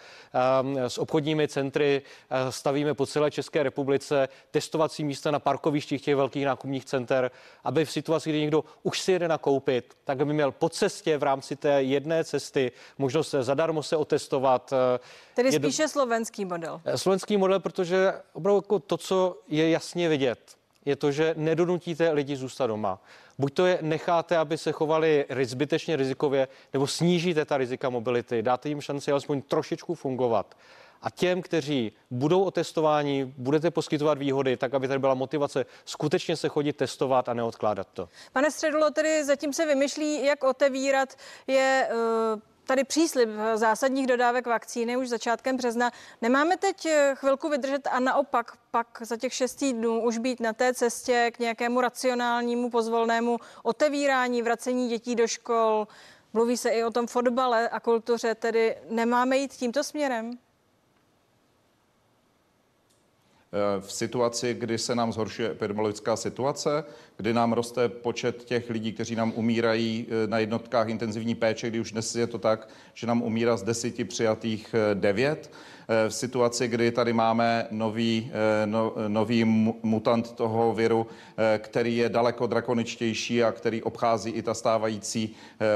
s 0.86 0.98
obchodními 0.98 1.48
centry 1.48 2.02
stavíme 2.50 2.94
po 2.94 3.06
celé 3.06 3.30
České 3.30 3.62
republice 3.62 4.28
testovací 4.50 5.04
místa 5.04 5.30
na 5.30 5.38
parkovištích 5.38 6.02
těch 6.02 6.16
velkých 6.16 6.44
nákupních 6.44 6.84
center, 6.84 7.30
aby 7.64 7.84
v 7.84 7.92
situaci, 7.92 8.30
kdy 8.30 8.40
někdo 8.40 8.64
už 8.82 9.00
si 9.00 9.12
jede 9.12 9.28
nakoupit, 9.28 9.96
tak 10.04 10.26
by 10.26 10.32
měl 10.34 10.52
po 10.52 10.68
cestě 10.68 11.18
v 11.18 11.22
rámci 11.22 11.56
té 11.56 11.82
jedné 11.82 12.24
cesty 12.24 12.72
možnost 12.98 13.34
zadarmo 13.40 13.82
se 13.82 13.96
otestovat. 13.96 14.72
Eh, 14.72 14.98
Tedy 15.34 15.48
je 15.48 15.52
spíše 15.52 15.88
slovenský 15.88 16.44
model. 16.44 16.80
Eh, 16.84 16.98
slovenský 16.98 17.36
model, 17.36 17.60
protože 17.60 18.12
opravdu 18.32 18.56
jako 18.56 18.78
to, 18.78 18.96
co 18.96 19.38
je 19.48 19.70
jasně 19.70 20.08
vidět, 20.08 20.56
je 20.84 20.96
to, 20.96 21.12
že 21.12 21.34
nedonutíte 21.36 22.10
lidi 22.10 22.36
zůstat 22.36 22.66
doma. 22.66 23.00
Buď 23.38 23.54
to 23.54 23.66
je 23.66 23.78
necháte, 23.82 24.36
aby 24.36 24.58
se 24.58 24.72
chovali 24.72 25.26
zbytečně 25.42 25.96
rizikově, 25.96 26.48
nebo 26.72 26.86
snížíte 26.86 27.44
ta 27.44 27.56
rizika 27.56 27.90
mobility, 27.90 28.42
dáte 28.42 28.68
jim 28.68 28.80
šanci 28.80 29.10
alespoň 29.12 29.42
trošičku 29.42 29.94
fungovat. 29.94 30.54
A 31.02 31.10
těm, 31.10 31.42
kteří 31.42 31.92
budou 32.10 32.42
otestováni, 32.42 33.32
budete 33.36 33.70
poskytovat 33.70 34.18
výhody, 34.18 34.56
tak 34.56 34.74
aby 34.74 34.88
tady 34.88 35.00
byla 35.00 35.14
motivace 35.14 35.66
skutečně 35.84 36.36
se 36.36 36.48
chodit 36.48 36.72
testovat 36.72 37.28
a 37.28 37.34
neodkládat 37.34 37.88
to. 37.92 38.08
Pane 38.32 38.50
Středulo, 38.50 38.90
tedy 38.90 39.24
zatím 39.24 39.52
se 39.52 39.66
vymyšlí, 39.66 40.24
jak 40.24 40.44
otevírat 40.44 41.14
je 41.46 41.88
uh 42.34 42.40
tady 42.68 42.84
příslip 42.84 43.28
zásadních 43.54 44.06
dodávek 44.06 44.46
vakcíny 44.46 44.96
už 44.96 45.08
začátkem 45.08 45.56
března. 45.56 45.90
Nemáme 46.22 46.56
teď 46.56 46.86
eh, 46.86 47.12
chvilku 47.14 47.48
vydržet 47.48 47.86
a 47.90 48.00
naopak 48.00 48.52
pak 48.70 48.98
za 49.00 49.16
těch 49.16 49.34
šest 49.34 49.54
týdnů 49.54 50.02
už 50.02 50.18
být 50.18 50.40
na 50.40 50.52
té 50.52 50.74
cestě 50.74 51.30
k 51.34 51.38
nějakému 51.38 51.80
racionálnímu 51.80 52.70
pozvolnému 52.70 53.38
otevírání, 53.62 54.42
vracení 54.42 54.88
dětí 54.88 55.14
do 55.14 55.26
škol. 55.26 55.88
Mluví 56.32 56.56
se 56.56 56.70
i 56.70 56.84
o 56.84 56.90
tom 56.90 57.06
fotbale 57.06 57.68
a 57.68 57.80
kultuře, 57.80 58.34
tedy 58.34 58.76
nemáme 58.90 59.36
jít 59.36 59.52
tímto 59.52 59.84
směrem? 59.84 60.38
V 63.80 63.92
situaci, 63.92 64.54
kdy 64.54 64.78
se 64.78 64.94
nám 64.94 65.12
zhoršuje 65.12 65.50
epidemiologická 65.50 66.16
situace, 66.16 66.84
kdy 67.16 67.34
nám 67.34 67.52
roste 67.52 67.88
počet 67.88 68.44
těch 68.44 68.70
lidí, 68.70 68.92
kteří 68.92 69.16
nám 69.16 69.32
umírají 69.36 70.06
eh, 70.08 70.26
na 70.26 70.38
jednotkách 70.38 70.88
intenzivní 70.88 71.34
péče, 71.34 71.70
kdy 71.70 71.80
už 71.80 71.92
dnes 71.92 72.14
je 72.14 72.26
to 72.26 72.38
tak, 72.38 72.68
že 72.94 73.06
nám 73.06 73.22
umírá 73.22 73.56
z 73.56 73.62
deseti 73.62 74.04
přijatých 74.04 74.74
eh, 74.74 74.94
devět. 74.94 75.50
Eh, 75.90 76.08
v 76.08 76.14
situaci, 76.14 76.68
kdy 76.68 76.92
tady 76.92 77.12
máme 77.12 77.66
nový, 77.70 78.30
no, 78.64 78.94
nový 79.08 79.44
mutant 79.82 80.32
toho 80.32 80.74
viru, 80.74 81.06
který 81.58 81.96
je 81.96 82.08
daleko 82.08 82.46
drakoničtější 82.46 83.42
a 83.42 83.52
který 83.52 83.82
obchází 83.82 84.30
i 84.30 84.42
ta 84.42 84.54
stávající 84.54 85.34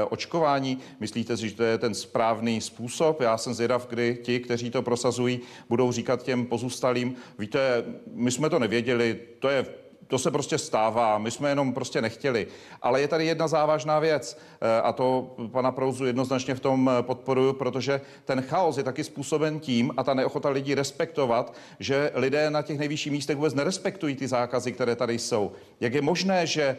očkování. 0.09 0.77
Myslíte 0.99 1.37
si, 1.37 1.49
že 1.49 1.55
to 1.55 1.63
je 1.63 1.77
ten 1.77 1.93
správný 1.93 2.61
způsob? 2.61 3.21
Já 3.21 3.37
jsem 3.37 3.53
zvědav, 3.53 3.87
kdy 3.87 4.17
ti, 4.23 4.39
kteří 4.39 4.71
to 4.71 4.81
prosazují, 4.81 5.39
budou 5.69 5.91
říkat 5.91 6.23
těm 6.23 6.45
pozůstalým, 6.45 7.15
víte, 7.39 7.83
my 8.13 8.31
jsme 8.31 8.49
to 8.49 8.59
nevěděli, 8.59 9.19
to 9.39 9.49
je 9.49 9.65
to 10.13 10.19
se 10.19 10.31
prostě 10.31 10.57
stává, 10.57 11.17
my 11.17 11.31
jsme 11.31 11.49
jenom 11.49 11.73
prostě 11.73 12.01
nechtěli. 12.01 12.47
Ale 12.81 13.01
je 13.01 13.07
tady 13.07 13.25
jedna 13.25 13.47
závažná 13.47 13.99
věc 13.99 14.37
eh, 14.61 14.81
a 14.81 14.93
to 14.93 15.35
pana 15.51 15.71
Prouzu 15.71 16.05
jednoznačně 16.05 16.55
v 16.55 16.59
tom 16.59 16.89
eh, 16.89 17.03
podporuju, 17.03 17.53
protože 17.53 18.01
ten 18.25 18.41
chaos 18.41 18.77
je 18.77 18.83
taky 18.83 19.03
způsoben 19.03 19.59
tím 19.59 19.91
a 19.97 20.03
ta 20.03 20.13
neochota 20.13 20.49
lidí 20.49 20.75
respektovat, 20.75 21.53
že 21.79 22.11
lidé 22.15 22.49
na 22.49 22.61
těch 22.61 22.77
nejvyšších 22.77 23.11
místech 23.11 23.35
vůbec 23.35 23.53
nerespektují 23.53 24.15
ty 24.15 24.27
zákazy, 24.27 24.71
které 24.71 24.95
tady 24.95 25.19
jsou. 25.19 25.51
Jak 25.79 25.93
je 25.93 26.01
možné, 26.01 26.47
že 26.47 26.63
eh, 26.63 26.77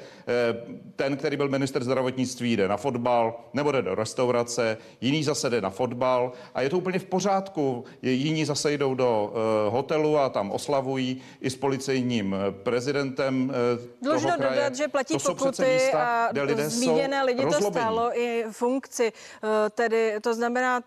ten, 0.97 1.17
který 1.17 1.37
byl 1.37 1.49
minister 1.49 1.85
zdravotnictví, 1.85 2.57
jde 2.57 2.69
na 2.69 2.76
fotbal 2.76 3.35
nebo 3.53 3.73
jde 3.73 3.83
do 3.83 3.95
restaurace, 3.95 4.76
jiný 5.00 5.25
zase 5.25 5.50
jde 5.50 5.61
na 5.61 5.71
fotbal 5.71 6.33
a 6.55 6.62
je 6.62 6.71
to 6.71 6.79
úplně 6.79 6.99
v 6.99 7.05
pořádku. 7.05 7.85
Jiní 8.03 8.45
zase 8.45 8.73
jdou 8.73 8.95
do 8.95 9.33
hotelu 9.69 10.19
a 10.19 10.29
tam 10.29 10.50
oslavují 10.50 11.21
i 11.41 11.50
s 11.50 11.57
policejním 11.57 12.37
prezidentem 12.62 13.24
prezidentem 13.25 13.52
eh, 13.54 14.04
Dlužno 14.04 14.28
toho 14.28 14.38
kraje. 14.38 14.57
dodat, 14.57 14.75
že 14.76 14.88
platí 14.88 15.14
to 15.19 15.35
pokuty 15.35 15.62
místa, 15.62 16.26
a 16.26 16.69
zmíněné 16.69 17.23
lidi 17.23 17.43
rozlobení. 17.45 17.73
to 17.73 17.81
stálo 17.81 18.19
i 18.19 18.45
funkci. 18.50 19.12
Eh, 19.12 19.71
tedy 19.71 20.21
to 20.21 20.35
znamená, 20.35 20.81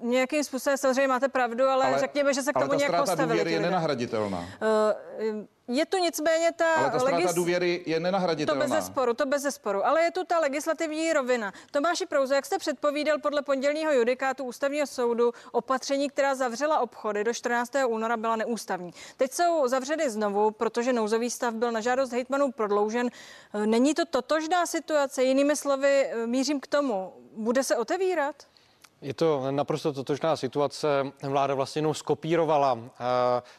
nějakým 0.00 0.44
způsobem 0.44 0.76
samozřejmě 0.76 1.08
máte 1.08 1.28
pravdu, 1.28 1.64
ale, 1.64 1.86
ale 1.86 1.98
řekněme, 1.98 2.34
že 2.34 2.42
se 2.42 2.52
k 2.52 2.58
tomu 2.58 2.74
nějak 2.74 2.96
postavili. 2.96 3.52
je 3.52 3.60
nenahraditelná. 3.60 4.38
Uh, 4.38 5.44
je 5.68 5.86
tu 5.86 5.96
nicméně 5.96 6.52
ta... 6.52 6.74
Ale 6.74 6.90
ta 6.90 7.04
legis... 7.04 7.34
důvěry 7.34 7.82
je 7.86 8.00
nenahraditelná. 8.00 8.64
To 8.64 8.70
bez 8.70 8.84
zesporu, 8.84 9.14
to 9.14 9.26
bez 9.26 9.42
zesporu. 9.42 9.86
Ale 9.86 10.02
je 10.02 10.10
tu 10.10 10.24
ta 10.24 10.38
legislativní 10.38 11.12
rovina. 11.12 11.52
Tomáši 11.70 12.06
Prouze, 12.06 12.34
jak 12.34 12.46
jste 12.46 12.58
předpovídal 12.58 13.18
podle 13.18 13.42
pondělního 13.42 13.92
judikátu 13.92 14.44
ústavního 14.44 14.86
soudu, 14.86 15.32
opatření, 15.52 16.10
která 16.10 16.34
zavřela 16.34 16.78
obchody 16.78 17.24
do 17.24 17.34
14. 17.34 17.72
února, 17.86 18.16
byla 18.16 18.36
neústavní. 18.36 18.94
Teď 19.16 19.32
jsou 19.32 19.68
zavřeny 19.68 20.10
znovu, 20.10 20.50
protože 20.50 20.92
nouzový 20.92 21.30
stav 21.30 21.54
byl 21.54 21.72
na 21.72 21.80
žádost 21.80 22.12
hejtmanů 22.12 22.52
prodloužen. 22.52 23.10
Není 23.66 23.94
to 23.94 24.04
totožná 24.04 24.66
situace? 24.66 25.24
Jinými 25.24 25.56
slovy, 25.56 26.10
mířím 26.26 26.60
k 26.60 26.66
tomu. 26.66 27.12
Bude 27.36 27.64
se 27.64 27.76
otevírat? 27.76 28.51
Je 29.02 29.14
to 29.14 29.50
naprosto 29.50 29.92
totožná 29.92 30.36
situace. 30.36 31.12
Vláda 31.22 31.54
vlastně 31.54 31.78
jenom 31.78 31.94
skopírovala 31.94 32.78
eh, 32.78 33.02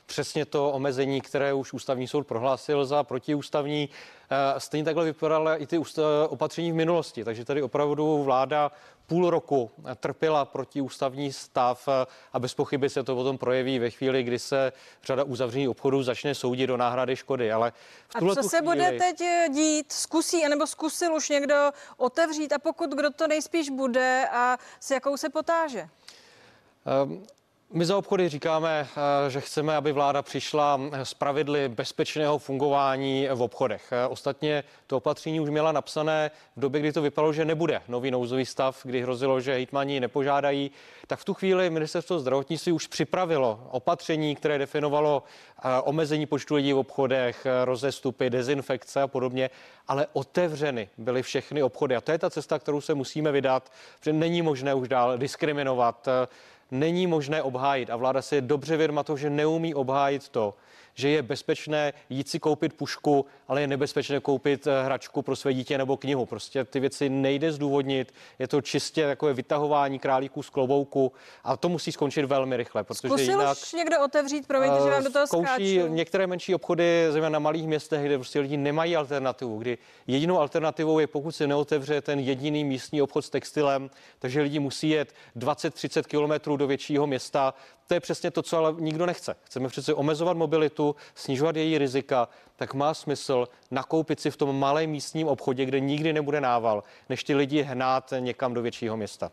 přesně 0.06 0.46
to 0.46 0.72
omezení, 0.72 1.22
které 1.22 1.54
už 1.54 1.74
ústavní 1.74 2.08
soud 2.08 2.28
prohlásil 2.28 2.86
za 2.86 3.04
protiústavní. 3.04 3.90
Eh, 4.34 4.60
stejně 4.60 4.86
takhle 4.86 5.06
vypadaly 5.06 5.58
i 5.58 5.68
ty 5.68 5.80
opatření 6.30 6.72
v 6.72 6.76
minulosti, 6.76 7.24
takže 7.24 7.46
tady 7.46 7.62
opravdu 7.62 8.24
vláda 8.24 8.72
půl 9.08 9.30
roku 9.30 9.72
trpěla 10.00 10.46
protiústavní 10.46 11.34
stav 11.34 11.88
a 12.34 12.40
bez 12.40 12.54
pochyby 12.54 12.90
se 12.90 13.04
to 13.04 13.16
potom 13.16 13.38
projeví 13.38 13.80
ve 13.80 13.90
chvíli, 13.90 14.24
kdy 14.24 14.40
se 14.40 14.72
řada 15.04 15.24
uzavření 15.24 15.68
obchodů 15.68 16.04
začne 16.04 16.36
soudit 16.36 16.68
do 16.68 16.78
náhrady 16.78 17.16
škody. 17.16 17.52
Ale 17.52 17.72
v 18.08 18.16
a 18.16 18.36
co 18.36 18.50
se 18.50 18.58
chvíli... 18.58 18.76
bude 18.76 18.92
teď 18.92 19.24
dít? 19.50 19.92
Zkusí, 19.92 20.46
anebo 20.46 20.68
zkusil 20.68 21.16
už 21.16 21.30
někdo 21.30 21.72
otevřít 21.98 22.54
a 22.54 22.60
pokud 22.60 22.90
kdo 22.90 23.12
to 23.12 23.28
nejspíš 23.28 23.70
bude 23.70 24.28
a 24.32 24.58
s 24.80 24.92
jakou 24.92 25.18
se 25.18 25.30
potáže? 25.30 25.90
Um, 27.04 27.26
my 27.76 27.86
za 27.86 27.98
obchody 27.98 28.30
říkáme, 28.30 28.88
eh, 29.28 29.30
že 29.30 29.42
chceme, 29.42 29.76
aby 29.76 29.92
vláda 29.92 30.22
přišla 30.22 30.80
s 30.94 31.14
pravidly 31.14 31.70
bezpečného 31.70 32.38
fungování 32.38 33.28
v 33.34 33.42
obchodech. 33.42 33.92
Eh, 33.92 34.08
ostatně 34.08 34.64
to 34.88 34.98
opatření 34.98 35.40
už 35.40 35.50
měla 35.50 35.72
napsané 35.72 36.32
v 36.56 36.60
době, 36.60 36.80
kdy 36.82 36.94
to 36.94 37.02
vypadalo, 37.02 37.34
že 37.34 37.46
nebude 37.46 37.82
nový 37.88 38.12
nouzový 38.12 38.46
stav, 38.46 38.80
kdy 38.84 39.02
hrozilo, 39.02 39.42
že 39.42 39.52
hejtmani 39.52 40.00
nepožádají. 40.00 40.72
Tak 41.08 41.20
v 41.20 41.26
tu 41.26 41.34
chvíli 41.34 41.70
ministerstvo 41.70 42.20
zdravotnictví 42.20 42.72
už 42.72 42.88
připravilo 42.88 43.68
opatření, 43.72 44.36
které 44.36 44.58
definovalo 44.58 45.24
eh, 45.58 45.82
omezení 45.84 46.26
počtu 46.26 46.56
lidí 46.56 46.74
v 46.74 46.78
obchodech, 46.78 47.48
rozestupy, 47.64 48.30
dezinfekce 48.30 49.02
a 49.02 49.08
podobně, 49.08 49.50
ale 49.88 50.08
otevřeny 50.14 50.90
byly 50.98 51.24
všechny 51.24 51.64
obchody. 51.64 51.96
A 51.96 52.02
to 52.02 52.12
je 52.12 52.18
ta 52.18 52.30
cesta, 52.30 52.60
kterou 52.60 52.82
se 52.82 52.94
musíme 52.94 53.32
vydat, 53.32 53.72
protože 54.00 54.14
není 54.14 54.42
možné 54.42 54.74
už 54.74 54.88
dál 54.88 55.18
diskriminovat 55.18 56.08
není 56.74 57.08
možné 57.08 57.42
obhájit. 57.42 57.90
A 57.90 57.96
vláda 57.96 58.22
si 58.22 58.36
je 58.36 58.42
dobře 58.42 58.78
vědoma 58.78 59.04
toho, 59.04 59.18
že 59.18 59.30
neumí 59.30 59.74
obhájit 59.74 60.30
to, 60.30 60.54
že 60.94 61.10
je 61.10 61.22
bezpečné 61.22 61.94
jít 62.10 62.30
si 62.30 62.40
koupit 62.40 62.74
pušku, 62.74 63.26
ale 63.48 63.62
je 63.62 63.68
nebezpečné 63.68 64.20
koupit 64.20 64.68
eh, 64.68 64.84
hračku 64.84 65.22
pro 65.22 65.36
své 65.36 65.54
dítě 65.54 65.78
nebo 65.78 65.98
knihu. 65.98 66.26
Prostě 66.26 66.64
ty 66.64 66.80
věci 66.80 67.10
nejde 67.10 67.52
zdůvodnit. 67.52 68.14
Je 68.40 68.48
to 68.48 68.62
čistě 68.62 69.08
takové 69.08 69.34
vytahování 69.34 70.00
králíků 70.00 70.44
z 70.44 70.50
klobouku 70.50 71.12
a 71.44 71.58
to 71.58 71.70
musí 71.70 71.92
skončit 71.92 72.26
velmi 72.26 72.58
rychle. 72.58 72.84
Protože 72.84 73.08
Zkusil 73.08 73.40
jinak, 73.40 73.58
už 73.58 73.74
někdo 73.74 74.02
otevřít, 74.06 74.48
promiňte, 74.48 74.78
že 74.84 74.90
vám 74.90 75.04
do 75.04 75.12
toho 75.12 75.28
zkouší 75.28 75.76
skáču. 75.76 75.94
některé 75.94 76.28
menší 76.28 76.56
obchody, 76.56 77.08
zejména 77.10 77.30
na 77.30 77.40
malých 77.40 77.68
městech, 77.68 78.06
kde 78.06 78.18
prostě 78.18 78.40
lidi 78.40 78.58
nemají 78.58 78.96
alternativu, 78.96 79.58
kdy 79.58 79.78
jedinou 80.08 80.40
alternativou 80.40 81.00
je, 81.00 81.08
pokud 81.08 81.32
se 81.32 81.48
neotevře 81.48 82.02
ten 82.02 82.20
jediný 82.20 82.64
místní 82.64 83.02
obchod 83.02 83.26
s 83.26 83.30
textilem, 83.30 83.90
takže 84.20 84.42
lidi 84.42 84.60
musí 84.60 84.90
jet 84.90 85.14
20-30 85.38 86.04
kilometrů 86.04 86.58
do 86.58 86.68
většího 86.68 87.08
města, 87.08 87.54
to 87.88 87.94
je 87.94 88.00
přesně 88.00 88.32
to, 88.32 88.42
co 88.42 88.58
ale 88.58 88.76
nikdo 88.80 89.06
nechce. 89.06 89.36
Chceme 89.44 89.68
přece 89.68 89.94
omezovat 89.94 90.38
mobilitu, 90.38 90.96
snižovat 91.16 91.56
její 91.56 91.78
rizika, 91.78 92.28
tak 92.64 92.74
má 92.74 92.94
smysl 92.94 93.48
nakoupit 93.72 94.20
si 94.20 94.32
v 94.32 94.38
tom 94.38 94.60
malém 94.60 94.90
místním 94.90 95.28
obchodě, 95.28 95.66
kde 95.66 95.80
nikdy 95.80 96.14
nebude 96.14 96.42
nával, 96.42 96.84
než 97.10 97.24
ty 97.24 97.36
lidi 97.36 97.62
hnát 97.62 98.14
někam 98.20 98.54
do 98.54 98.62
většího 98.62 98.98
města. 98.98 99.32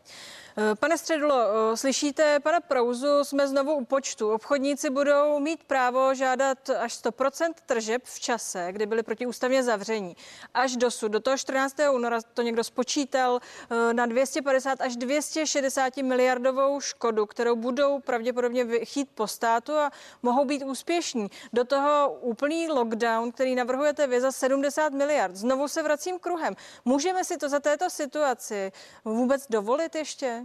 Eh, 0.57 0.75
pane 0.75 0.97
Středlo, 0.97 1.35
eh, 1.35 1.77
slyšíte, 1.77 2.39
pane 2.39 2.59
Prouzu, 2.59 3.23
jsme 3.23 3.47
znovu 3.47 3.73
u 3.73 3.85
počtu. 3.85 4.31
Obchodníci 4.31 4.89
budou 4.89 5.39
mít 5.39 5.63
právo 5.63 6.15
žádat 6.15 6.69
až 6.69 6.93
100% 6.93 7.53
tržeb 7.65 8.01
v 8.05 8.19
čase, 8.19 8.67
kdy 8.71 8.85
byli 8.85 9.03
protiústavně 9.03 9.63
zavření. 9.63 10.15
Až 10.53 10.75
dosud, 10.75 11.07
do 11.07 11.19
toho 11.19 11.37
14. 11.37 11.75
února 11.91 12.19
to 12.33 12.41
někdo 12.41 12.63
spočítal 12.63 13.39
eh, 13.71 13.93
na 13.93 14.05
250 14.05 14.81
až 14.81 14.95
260 14.95 15.97
miliardovou 15.97 16.81
škodu, 16.81 17.25
kterou 17.25 17.55
budou 17.55 17.99
pravděpodobně 17.99 18.63
vychít 18.63 19.09
po 19.15 19.27
státu 19.27 19.73
a 19.77 19.91
mohou 20.23 20.45
být 20.45 20.63
úspěšní. 20.63 21.27
Do 21.53 21.63
toho 21.63 22.17
úplný 22.21 22.69
lockdown, 22.69 23.20
který 23.31 23.55
navrhujete 23.55 24.07
vy 24.07 24.21
za 24.21 24.31
70 24.31 24.93
miliard. 24.93 25.35
Znovu 25.35 25.67
se 25.67 25.83
vracím 25.83 26.19
kruhem. 26.19 26.55
Můžeme 26.85 27.23
si 27.23 27.37
to 27.37 27.49
za 27.49 27.59
této 27.59 27.89
situaci 27.89 28.71
vůbec 29.05 29.45
dovolit 29.49 29.95
ještě? 29.95 30.43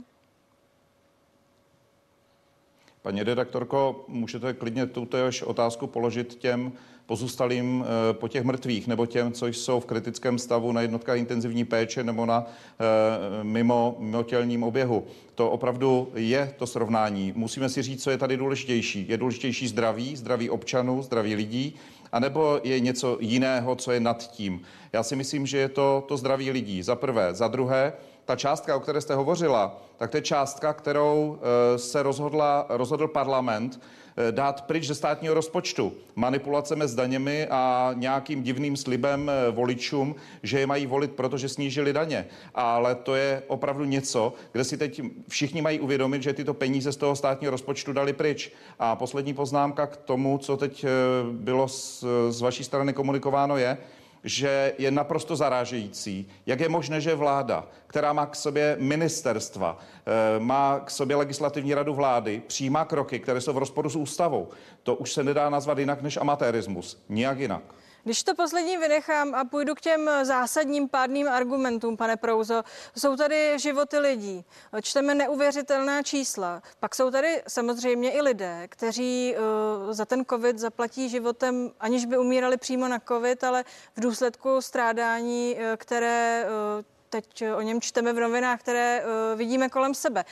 Paní 3.03 3.23
redaktorko, 3.23 4.05
můžete 4.09 4.55
klidně 4.55 4.87
tuto 4.87 5.19
otázku 5.45 5.87
položit 5.87 6.35
těm 6.35 6.73
pozůstalým 7.07 7.85
eh, 7.85 8.13
po 8.13 8.29
těch 8.29 8.45
mrtvých 8.45 8.87
nebo 8.87 9.07
těm, 9.07 9.33
co 9.33 9.47
jsou 9.47 9.81
v 9.81 9.87
kritickém 9.87 10.39
stavu 10.39 10.73
na 10.73 10.81
jednotkách 10.81 11.19
intenzivní 11.19 11.65
péče 11.65 12.05
nebo 12.05 12.27
na 12.27 12.47
eh, 12.47 13.45
mimo, 13.45 13.97
mimo 13.99 14.23
tělním 14.23 14.63
oběhu. 14.63 15.07
To 15.35 15.51
opravdu 15.51 16.13
je 16.15 16.55
to 16.57 16.67
srovnání. 16.67 17.33
Musíme 17.37 17.69
si 17.69 17.83
říct, 17.83 18.03
co 18.03 18.11
je 18.11 18.19
tady 18.19 18.37
důležitější. 18.37 19.07
Je 19.09 19.17
důležitější 19.17 19.69
zdraví, 19.69 20.17
zdraví 20.17 20.51
občanů, 20.51 21.03
zdraví 21.03 21.35
lidí 21.35 21.77
anebo 22.13 22.61
je 22.65 22.81
něco 22.81 23.19
jiného, 23.21 23.77
co 23.77 23.93
je 23.93 24.01
nad 24.01 24.31
tím. 24.31 24.63
Já 24.93 25.03
si 25.03 25.17
myslím, 25.17 25.47
že 25.47 25.59
je 25.59 25.69
to 25.69 26.05
to 26.09 26.17
zdraví 26.17 26.51
lidí, 26.51 26.83
za 26.83 26.97
prvé. 26.97 27.35
Za 27.35 27.49
druhé, 27.49 27.93
ta 28.27 28.37
částka, 28.37 28.77
o 28.77 28.81
které 28.81 29.01
jste 29.01 29.15
hovořila, 29.15 29.77
tak 29.97 30.11
to 30.11 30.17
je 30.17 30.23
částka, 30.23 30.73
kterou 30.73 31.39
eh, 31.39 31.79
se 31.79 32.03
rozhodla, 32.03 32.67
rozhodl 32.69 33.09
parlament 33.09 33.81
eh, 34.17 34.33
dát 34.33 34.61
pryč 34.61 34.87
ze 34.87 34.95
státního 34.95 35.35
rozpočtu. 35.35 35.93
Manipulacemi 36.17 36.89
s 36.89 36.95
daněmi 36.95 37.47
a 37.51 37.91
nějakým 37.95 38.43
divným 38.43 38.77
slibem 38.77 39.31
eh, 39.31 39.51
voličům, 39.51 40.15
že 40.43 40.61
je 40.61 40.67
mají 40.67 40.87
volit, 40.87 41.13
protože 41.13 41.49
snížili 41.49 41.93
daně. 41.93 42.27
Ale 42.55 42.95
to 42.95 43.15
je 43.15 43.43
opravdu 43.47 43.85
něco, 43.85 44.33
kde 44.53 44.65
si 44.65 44.77
teď 44.77 45.01
všichni 45.29 45.63
mají 45.63 45.81
uvědomit, 45.81 46.23
že 46.23 46.33
tyto 46.33 46.55
peníze 46.55 46.93
z 46.93 46.97
toho 46.97 47.17
státního 47.17 47.51
rozpočtu 47.51 47.93
dali 47.93 48.13
pryč. 48.13 48.53
A 48.79 48.97
poslední 48.97 49.35
poznámka 49.35 49.87
k 49.87 49.97
tomu, 49.97 50.39
co 50.39 50.57
teď 50.57 50.87
bylo 51.33 51.69
z, 51.69 52.05
z 52.29 52.41
vaší 52.41 52.65
strany 52.65 52.93
komunikováno, 52.93 53.57
je, 53.57 53.79
že 54.27 54.75
je 54.79 54.91
naprosto 54.91 55.37
zarážející, 55.37 56.29
jak 56.47 56.61
je 56.61 56.69
možné, 56.69 57.01
že 57.01 57.15
vláda, 57.15 57.67
která 57.87 58.13
má 58.13 58.27
k 58.27 58.37
sobě 58.37 58.77
ministerstva, 58.81 59.79
eh, 59.79 60.41
má 60.41 60.81
k 60.85 60.91
sobě 60.91 61.17
legislativní 61.17 61.75
radu 61.75 61.95
vlády, 61.95 62.43
přijímá 62.47 62.85
kroky, 62.85 63.19
které 63.21 63.41
jsou 63.41 63.53
v 63.53 63.59
rozporu 63.59 63.89
s 63.91 63.97
ústavou. 63.97 64.49
To 64.83 64.95
už 64.95 65.13
se 65.13 65.25
nedá 65.25 65.51
nazvat 65.51 65.79
jinak 65.79 66.03
než 66.03 66.17
amatérismus. 66.17 67.03
Nijak 67.09 67.39
jinak. 67.39 67.63
Když 68.07 68.23
to 68.23 68.35
poslední 68.35 68.77
vynechám 68.77 69.35
a 69.35 69.45
půjdu 69.45 69.75
k 69.75 69.81
těm 69.81 70.11
zásadním 70.23 70.89
pádným 70.89 71.29
argumentům, 71.29 71.97
pane 71.97 72.17
Prouzo, 72.17 72.63
jsou 72.99 73.17
tady 73.17 73.59
životy 73.59 73.99
lidí, 73.99 74.45
čteme 74.83 75.15
neuvěřitelná 75.15 76.03
čísla, 76.03 76.63
pak 76.81 76.95
jsou 76.95 77.11
tady 77.11 77.43
samozřejmě 77.49 78.13
i 78.13 78.21
lidé, 78.21 78.69
kteří 78.69 79.35
uh, 79.37 79.93
za 79.93 80.05
ten 80.05 80.25
covid 80.25 80.59
zaplatí 80.59 81.09
životem, 81.09 81.71
aniž 81.81 82.05
by 82.05 82.19
umírali 82.19 82.57
přímo 82.57 82.89
na 82.89 82.99
covid, 83.09 83.45
ale 83.45 83.65
v 83.97 84.01
důsledku 84.01 84.61
strádání, 84.61 85.55
uh, 85.55 85.61
které 85.77 86.47
uh, 86.47 86.85
teď 87.11 87.45
o 87.57 87.61
něm 87.61 87.81
čteme 87.81 88.13
v 88.13 88.21
novinách, 88.21 88.61
které 88.61 89.05
vidíme 89.37 89.69
kolem 89.69 89.95
sebe. 89.95 90.25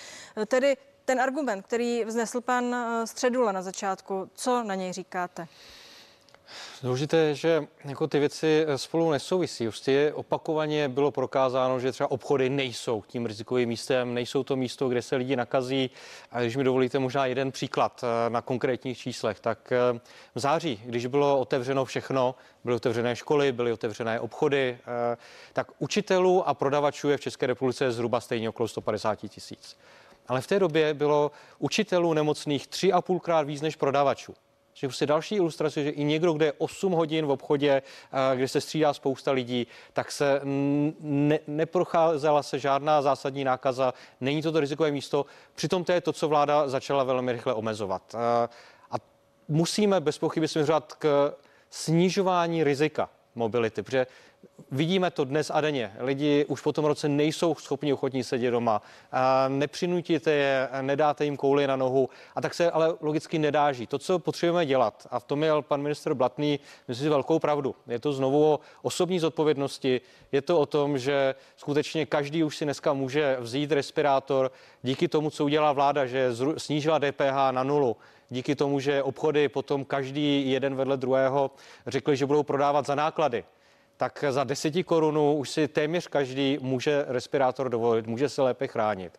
Tedy 0.47 0.77
ten 1.05 1.21
argument, 1.21 1.63
který 1.63 2.05
vznesl 2.05 2.41
pan 2.41 2.77
Středula 3.05 3.53
na 3.53 3.63
začátku, 3.63 4.31
co 4.35 4.63
na 4.63 4.75
něj 4.75 4.93
říkáte? 4.93 5.49
Důležité 6.85 7.17
je, 7.17 7.35
že 7.35 7.67
jako 7.85 8.07
ty 8.07 8.19
věci 8.19 8.65
eh, 8.67 8.79
spolu 8.79 9.11
nesouvisí. 9.11 9.65
Prostě 9.65 10.13
opakovaně 10.15 10.89
bylo 10.89 11.11
prokázáno, 11.11 11.81
že 11.81 11.93
třeba 11.93 12.11
obchody 12.11 12.51
nejsou 12.51 13.05
tím 13.07 13.27
rizikovým 13.27 13.69
místem, 13.69 14.15
nejsou 14.15 14.43
to 14.43 14.57
místo, 14.57 14.89
kde 14.89 15.03
se 15.03 15.17
lidi 15.17 15.37
nakazí. 15.37 15.91
A 16.31 16.41
když 16.41 16.57
mi 16.57 16.65
dovolíte 16.65 16.99
možná 16.99 17.27
jeden 17.27 17.53
příklad 17.53 18.05
eh, 18.05 18.31
na 18.31 18.41
konkrétních 18.41 18.99
číslech, 18.99 19.41
tak 19.41 19.73
eh, 19.73 20.01
v 20.35 20.41
září, 20.41 20.83
když 20.85 21.07
bylo 21.07 21.39
otevřeno 21.39 21.85
všechno, 21.85 22.35
byly 22.65 22.77
otevřené 22.77 23.17
školy, 23.17 23.53
byly 23.53 23.73
otevřené 23.73 24.21
obchody, 24.21 24.79
tak 25.53 25.67
učitelů 25.79 26.49
a 26.49 26.55
prodavačů 26.55 27.09
je 27.09 27.17
v 27.17 27.21
České 27.21 27.47
republice 27.47 27.93
zhruba 27.93 28.21
stejně 28.21 28.49
okolo 28.49 28.69
150 28.69 29.15
tisíc. 29.15 29.77
Ale 30.29 30.41
v 30.41 30.47
té 30.47 30.59
době 30.59 30.95
bylo 30.95 31.31
učitelů 31.59 32.15
nemocných 32.15 32.67
tři 32.67 32.93
a 32.93 33.01
půlkrát 33.01 33.47
víc 33.47 33.63
než 33.63 33.77
prodavačů. 33.77 34.35
Že 34.75 34.89
prostě 34.89 35.07
další 35.07 35.35
ilustrace, 35.35 35.85
že 35.85 35.91
i 35.91 36.05
někdo, 36.05 36.33
kde 36.33 36.47
je 36.47 36.53
8 36.59 36.93
hodin 36.93 37.27
v 37.27 37.31
obchodě, 37.31 37.83
kde 38.35 38.49
se 38.49 38.61
střídá 38.61 38.95
spousta 38.95 39.33
lidí, 39.33 39.67
tak 39.93 40.13
se 40.13 40.41
ne, 41.01 41.39
neprocházela 41.47 42.43
se 42.43 42.59
žádná 42.59 43.03
zásadní 43.03 43.45
nákaza, 43.45 43.95
není 44.21 44.43
to 44.43 44.53
to 44.53 44.61
rizikové 44.61 44.91
místo. 44.91 45.27
Přitom 45.55 45.85
to 45.85 45.93
je 45.93 46.01
to, 46.01 46.13
co 46.13 46.29
vláda 46.29 46.69
začala 46.69 47.05
velmi 47.05 47.33
rychle 47.33 47.55
omezovat. 47.55 48.15
A 48.91 48.97
musíme 49.49 50.01
bez 50.01 50.19
pochyby 50.19 50.49
směřovat 50.49 50.93
k 50.93 51.35
snižování 51.71 52.65
rizika 52.65 53.11
mobility, 53.35 53.83
protože 53.83 54.07
Vidíme 54.71 55.11
to 55.11 55.25
dnes 55.25 55.51
a 55.55 55.61
denně. 55.61 55.93
Lidi 55.99 56.45
už 56.45 56.61
po 56.61 56.73
tom 56.73 56.85
roce 56.85 57.09
nejsou 57.09 57.55
schopni 57.55 57.93
ochotní 57.93 58.25
sedět 58.25 58.51
doma. 58.51 58.83
Nepřinutíte 59.49 60.31
je, 60.31 60.69
nedáte 60.81 61.25
jim 61.25 61.37
kouli 61.37 61.67
na 61.67 61.77
nohu 61.77 62.09
a 62.35 62.41
tak 62.41 62.55
se 62.55 62.71
ale 62.71 62.95
logicky 63.01 63.39
nedá 63.39 63.73
žít. 63.73 63.91
To, 63.91 63.99
co 63.99 64.19
potřebujeme 64.19 64.67
dělat, 64.67 65.07
a 65.11 65.21
v 65.21 65.25
tom 65.25 65.39
měl 65.39 65.63
pan 65.63 65.83
minister 65.83 66.15
Blatný, 66.15 66.61
myslím 66.89 67.05
si, 67.05 67.09
velkou 67.09 67.39
pravdu. 67.39 67.75
Je 67.87 67.99
to 67.99 68.13
znovu 68.13 68.53
o 68.53 68.61
osobní 68.83 69.19
zodpovědnosti. 69.19 70.01
Je 70.33 70.43
to 70.43 70.61
o 70.61 70.67
tom, 70.67 70.99
že 70.99 71.35
skutečně 71.57 72.07
každý 72.07 72.45
už 72.45 72.57
si 72.57 72.65
dneska 72.65 72.93
může 72.93 73.37
vzít 73.41 73.73
respirátor 73.73 74.53
díky 74.83 75.09
tomu, 75.09 75.31
co 75.31 75.45
udělala 75.45 75.73
vláda, 75.73 76.07
že 76.07 76.31
snížila 76.57 76.99
DPH 76.99 77.51
na 77.51 77.63
nulu 77.63 77.97
díky 78.31 78.55
tomu, 78.55 78.81
že 78.81 79.03
obchody 79.03 79.49
potom 79.49 79.85
každý 79.85 80.51
jeden 80.51 80.75
vedle 80.75 80.97
druhého 80.97 81.51
řekli, 81.87 82.17
že 82.17 82.27
budou 82.27 82.43
prodávat 82.43 82.87
za 82.87 82.95
náklady 82.95 83.45
tak 83.97 84.25
za 84.31 84.45
deseti 84.45 84.85
korunů 84.85 85.37
už 85.37 85.51
si 85.51 85.69
téměř 85.69 86.09
každý 86.09 86.59
může 86.61 87.05
respirátor 87.09 87.69
dovolit, 87.69 88.07
může 88.07 88.29
se 88.29 88.43
lépe 88.43 88.67
chránit. 88.67 89.19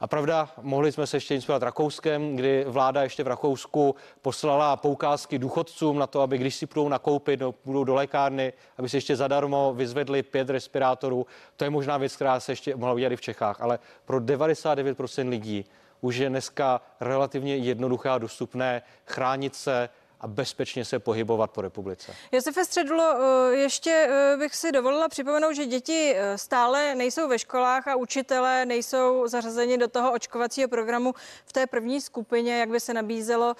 A 0.00 0.06
pravda, 0.06 0.48
mohli 0.62 0.92
jsme 0.92 1.06
se 1.06 1.16
ještě 1.16 1.34
inspirovat 1.34 1.62
Rakouskem, 1.62 2.36
kdy 2.36 2.64
vláda 2.68 3.02
ještě 3.02 3.24
v 3.24 3.26
Rakousku 3.26 3.94
poslala 4.22 4.76
poukázky 4.76 5.38
důchodcům 5.38 5.98
na 5.98 6.06
to, 6.06 6.20
aby 6.20 6.38
když 6.38 6.54
si 6.54 6.66
půjdou 6.66 6.88
nakoupit, 6.88 7.40
no, 7.40 7.52
půjdou 7.52 7.84
do 7.84 7.94
lékárny, 7.94 8.52
aby 8.78 8.88
si 8.88 8.96
ještě 8.96 9.16
zadarmo 9.16 9.74
vyzvedli 9.76 10.22
pět 10.22 10.50
respirátorů. 10.50 11.26
To 11.56 11.64
je 11.64 11.70
možná 11.70 11.96
věc, 11.96 12.16
která 12.16 12.40
se 12.40 12.52
ještě 12.52 12.76
mohla 12.76 12.94
udělat 12.94 13.12
i 13.12 13.16
v 13.16 13.20
Čechách, 13.20 13.60
ale 13.60 13.78
pro 14.04 14.20
99% 14.20 15.28
lidí 15.28 15.64
už 16.00 16.16
je 16.16 16.28
dneska 16.28 16.80
relativně 17.00 17.56
jednoduché 17.56 18.08
a 18.08 18.18
dostupné 18.18 18.82
chránit 19.06 19.54
se 19.54 19.88
a 20.20 20.26
bezpečně 20.26 20.84
se 20.84 20.98
pohybovat 20.98 21.50
po 21.50 21.60
republice. 21.60 22.14
Josefe 22.32 22.64
Středulo, 22.64 23.14
eh, 23.14 23.56
ještě 23.56 24.08
eh, 24.10 24.36
bych 24.36 24.54
si 24.54 24.72
dovolila 24.72 25.08
připomenout, 25.08 25.52
že 25.52 25.66
děti 25.66 26.14
eh, 26.16 26.38
stále 26.38 26.94
nejsou 26.94 27.28
ve 27.28 27.38
školách 27.38 27.88
a 27.88 27.96
učitelé 27.96 28.66
nejsou 28.66 29.28
zařazeni 29.28 29.78
do 29.78 29.88
toho 29.88 30.12
očkovacího 30.12 30.68
programu 30.68 31.14
v 31.46 31.52
té 31.52 31.66
první 31.66 32.00
skupině, 32.00 32.58
jak 32.58 32.68
by 32.68 32.80
se 32.80 32.94
nabízelo. 32.94 33.54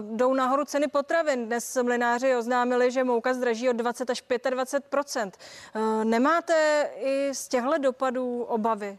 Jdou 0.00 0.34
nahoru 0.34 0.64
ceny 0.64 0.88
potravin. 0.88 1.46
Dnes 1.46 1.78
mlináři 1.82 2.36
oznámili, 2.36 2.90
že 2.90 3.04
mouka 3.04 3.34
zdraží 3.34 3.68
o 3.68 3.72
20 3.72 4.10
až 4.10 4.22
25% 4.24 5.30
Nemáte 6.04 6.90
i 7.00 7.30
z 7.34 7.48
těchto 7.48 7.78
dopadů 7.78 8.42
obavy? 8.42 8.98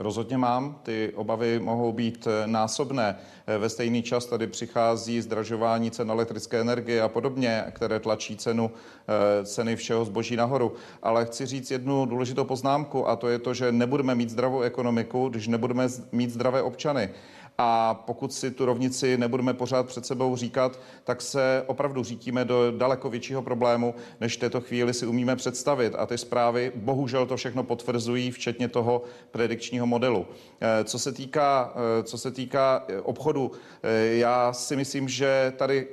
Rozhodně 0.00 0.38
mám. 0.38 0.78
Ty 0.82 1.12
obavy 1.14 1.58
mohou 1.58 1.92
být 1.92 2.26
eh, 2.26 2.46
násobné. 2.46 3.16
Eh, 3.46 3.58
ve 3.58 3.68
stejný 3.68 4.02
čas 4.02 4.26
tady 4.26 4.46
přichází 4.46 5.20
zdražování 5.20 5.90
cen 5.90 6.10
elektrické 6.10 6.60
energie 6.60 7.02
a 7.02 7.08
podobně, 7.08 7.64
které 7.70 8.00
tlačí 8.00 8.36
cenu, 8.36 8.70
eh, 8.70 9.44
ceny 9.44 9.76
všeho 9.76 10.04
zboží 10.04 10.36
nahoru. 10.36 10.72
Ale 11.02 11.24
chci 11.24 11.46
říct 11.46 11.70
jednu 11.70 12.06
důležitou 12.06 12.44
poznámku 12.44 13.08
a 13.08 13.16
to 13.16 13.28
je 13.28 13.38
to, 13.38 13.54
že 13.54 13.72
nebudeme 13.72 14.14
mít 14.14 14.30
zdravou 14.30 14.60
ekonomiku, 14.60 15.28
když 15.28 15.48
nebudeme 15.48 15.88
mít 16.12 16.30
zdravé 16.30 16.62
občany. 16.62 17.10
A 17.60 17.94
pokud 17.94 18.32
si 18.32 18.50
tu 18.50 18.64
rovnici 18.64 19.16
nebudeme 19.16 19.54
pořád 19.54 19.86
před 19.86 20.06
sebou 20.06 20.36
říkat, 20.36 20.80
tak 21.04 21.22
se 21.22 21.64
opravdu 21.66 22.04
řítíme 22.04 22.44
do 22.44 22.72
daleko 22.78 23.10
většího 23.10 23.42
problému, 23.42 23.94
než 24.20 24.36
v 24.36 24.40
této 24.40 24.60
chvíli 24.60 24.94
si 24.94 25.06
umíme 25.06 25.36
představit. 25.36 25.94
A 25.94 26.06
ty 26.06 26.18
zprávy 26.18 26.72
bohužel 26.74 27.26
to 27.26 27.36
všechno 27.36 27.62
potvrzují, 27.62 28.30
včetně 28.30 28.68
toho 28.68 29.02
predikčního 29.30 29.86
modelu. 29.86 30.26
Eh, 30.60 30.84
co 30.84 30.98
se 30.98 31.12
týká, 31.12 31.74
eh, 31.74 32.02
co 32.02 32.18
se 32.18 32.30
týká 32.30 32.84
eh, 32.88 33.00
obchodu, 33.00 33.52
já 34.10 34.52
si 34.52 34.76
myslím, 34.76 35.08
že 35.08 35.52
tady 35.56 35.88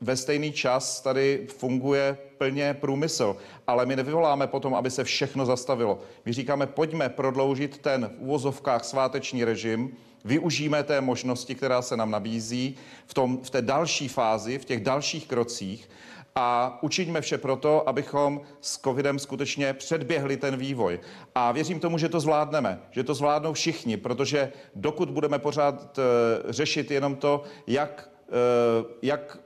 ve 0.00 0.16
stejný 0.16 0.52
čas 0.52 1.00
tady 1.00 1.46
funguje 1.56 2.18
plně 2.38 2.74
průmysl, 2.74 3.36
ale 3.66 3.86
my 3.86 3.96
nevyvoláme 3.96 4.46
potom, 4.46 4.74
aby 4.74 4.90
se 4.90 5.04
všechno 5.04 5.46
zastavilo. 5.46 5.98
My 6.24 6.32
říkáme, 6.32 6.66
pojďme 6.66 7.08
prodloužit 7.08 7.78
ten 7.78 8.10
v 8.18 8.22
úvozovkách 8.22 8.84
sváteční 8.84 9.44
režim, 9.44 9.96
využijeme 10.24 10.82
té 10.82 11.00
možnosti, 11.00 11.54
která 11.54 11.82
se 11.82 11.96
nám 11.96 12.10
nabízí 12.10 12.76
v, 13.06 13.14
tom, 13.14 13.38
v 13.42 13.50
té 13.50 13.62
další 13.62 14.08
fázi, 14.08 14.58
v 14.58 14.64
těch 14.64 14.80
dalších 14.80 15.26
krocích 15.26 15.88
a 16.34 16.78
učiňme 16.82 17.20
vše 17.20 17.38
proto, 17.38 17.88
abychom 17.88 18.40
s 18.60 18.78
covidem 18.78 19.18
skutečně 19.18 19.72
předběhli 19.72 20.36
ten 20.36 20.56
vývoj. 20.56 21.00
A 21.34 21.52
věřím 21.52 21.80
tomu, 21.80 21.98
že 21.98 22.08
to 22.08 22.20
zvládneme, 22.20 22.80
že 22.90 23.04
to 23.04 23.14
zvládnou 23.14 23.52
všichni, 23.52 23.96
protože 23.96 24.52
dokud 24.74 25.10
budeme 25.10 25.38
pořád 25.38 25.98
uh, 25.98 26.04
řešit 26.50 26.90
jenom 26.90 27.16
to, 27.16 27.42
jak, 27.66 28.10
uh, 28.28 28.86
jak 29.02 29.38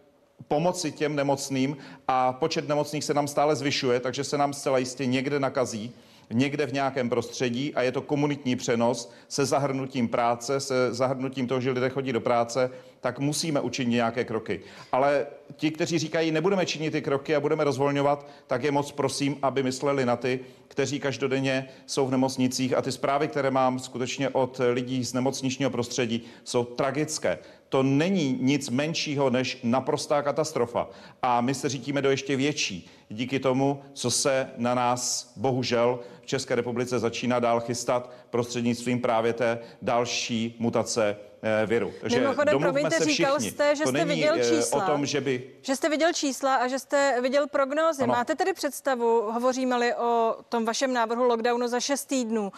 pomoci 0.49 0.93
těm 0.93 1.17
nemocným 1.17 1.77
a 2.09 2.33
počet 2.33 2.69
nemocných 2.69 3.05
se 3.05 3.15
nám 3.15 3.29
stále 3.29 3.57
zvyšuje, 3.57 4.01
takže 4.01 4.25
se 4.25 4.39
nám 4.39 4.53
zcela 4.53 4.79
jistě 4.79 5.07
někde 5.07 5.41
nakazí, 5.41 5.95
někde 6.35 6.66
v 6.66 6.73
nějakém 6.73 7.11
prostředí 7.11 7.75
a 7.75 7.83
je 7.83 7.92
to 7.92 8.03
komunitní 8.03 8.57
přenos 8.57 9.12
se 9.29 9.47
zahrnutím 9.47 10.09
práce, 10.09 10.61
se 10.61 10.94
zahrnutím 10.94 11.47
toho, 11.47 11.61
že 11.61 11.70
lidé 11.70 11.90
chodí 11.90 12.12
do 12.12 12.20
práce, 12.20 12.70
tak 13.01 13.18
musíme 13.18 13.61
učinit 13.61 13.94
nějaké 13.94 14.25
kroky. 14.25 14.61
Ale 14.92 15.27
ti, 15.57 15.70
kteří 15.70 15.99
říkají, 15.99 16.31
nebudeme 16.31 16.66
činit 16.66 16.90
ty 16.90 17.03
kroky 17.03 17.37
a 17.37 17.40
budeme 17.40 17.64
rozvolňovat, 17.64 18.29
tak 18.47 18.62
je 18.62 18.70
moc 18.70 18.92
prosím, 18.92 19.37
aby 19.42 19.62
mysleli 19.62 20.07
na 20.07 20.16
ty, 20.16 20.40
kteří 20.68 21.01
každodenně 21.01 21.68
jsou 21.87 22.07
v 22.07 22.11
nemocnicích 22.11 22.77
a 22.77 22.83
ty 22.83 22.92
zprávy, 22.92 23.29
které 23.29 23.51
mám 23.51 23.79
skutečně 23.79 24.29
od 24.29 24.61
lidí 24.73 25.05
z 25.05 25.12
nemocničního 25.12 25.70
prostředí, 25.70 26.23
jsou 26.44 26.64
tragické. 26.64 27.38
To 27.68 27.83
není 27.83 28.38
nic 28.40 28.70
menšího 28.70 29.31
než 29.31 29.59
naprostá 29.62 30.23
katastrofa. 30.23 30.88
A 31.23 31.40
my 31.40 31.55
se 31.55 31.68
řítíme 31.68 32.03
do 32.03 32.11
ještě 32.11 32.37
větší 32.37 32.90
díky 33.09 33.38
tomu, 33.38 33.83
co 33.92 34.11
se 34.11 34.51
na 34.57 34.75
nás 34.75 35.33
bohužel 35.37 36.01
v 36.25 36.27
České 36.27 36.55
republice 36.55 36.99
začíná 36.99 37.39
dál 37.39 37.61
chystat 37.61 38.11
prostřednictvím 38.31 39.01
právě 39.01 39.33
té 39.33 39.59
další 39.83 40.57
mutace 40.59 41.17
eh, 41.43 41.67
viru. 41.67 41.93
Takže 42.01 42.21
Mimochodem, 42.21 42.59
promiňte, 42.59 42.91
se 42.91 43.05
říkal 43.05 43.41
jste, 43.41 43.77
že 43.77 43.85
to 43.85 43.91
jste 43.91 44.05
viděl 44.05 44.35
eh, 44.35 44.57
čísla. 44.57 44.85
O 44.85 44.91
tom, 44.91 45.07
že, 45.07 45.21
by... 45.21 45.51
že 45.63 45.77
jste 45.77 45.89
viděl 45.89 46.13
čísla 46.13 46.55
a 46.55 46.69
že 46.69 46.79
jste 46.79 47.21
viděl 47.21 47.47
prognózy. 47.47 48.03
Ano. 48.03 48.13
Máte 48.13 48.35
tedy 48.35 48.53
představu, 48.53 49.33
hovoříme-li 49.33 49.95
o 49.95 50.37
tom 50.49 50.65
vašem 50.65 50.93
návrhu 50.93 51.25
lockdownu 51.25 51.69
za 51.69 51.81
6 51.81 52.05
týdnů, 52.05 52.53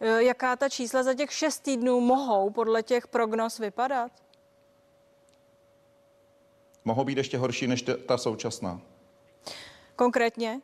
eh, 0.00 0.22
jaká 0.22 0.56
ta 0.56 0.68
čísla 0.68 1.02
za 1.02 1.14
těch 1.14 1.32
6 1.32 1.58
týdnů 1.58 2.00
mohou 2.00 2.50
podle 2.50 2.82
těch 2.82 3.06
prognóz 3.06 3.58
vypadat? 3.58 4.12
Mohou 6.84 7.04
být 7.04 7.18
ještě 7.18 7.38
horší 7.38 7.66
než 7.66 7.84
ta 8.06 8.18
současná. 8.18 8.80
Konkrétně? 9.96 10.60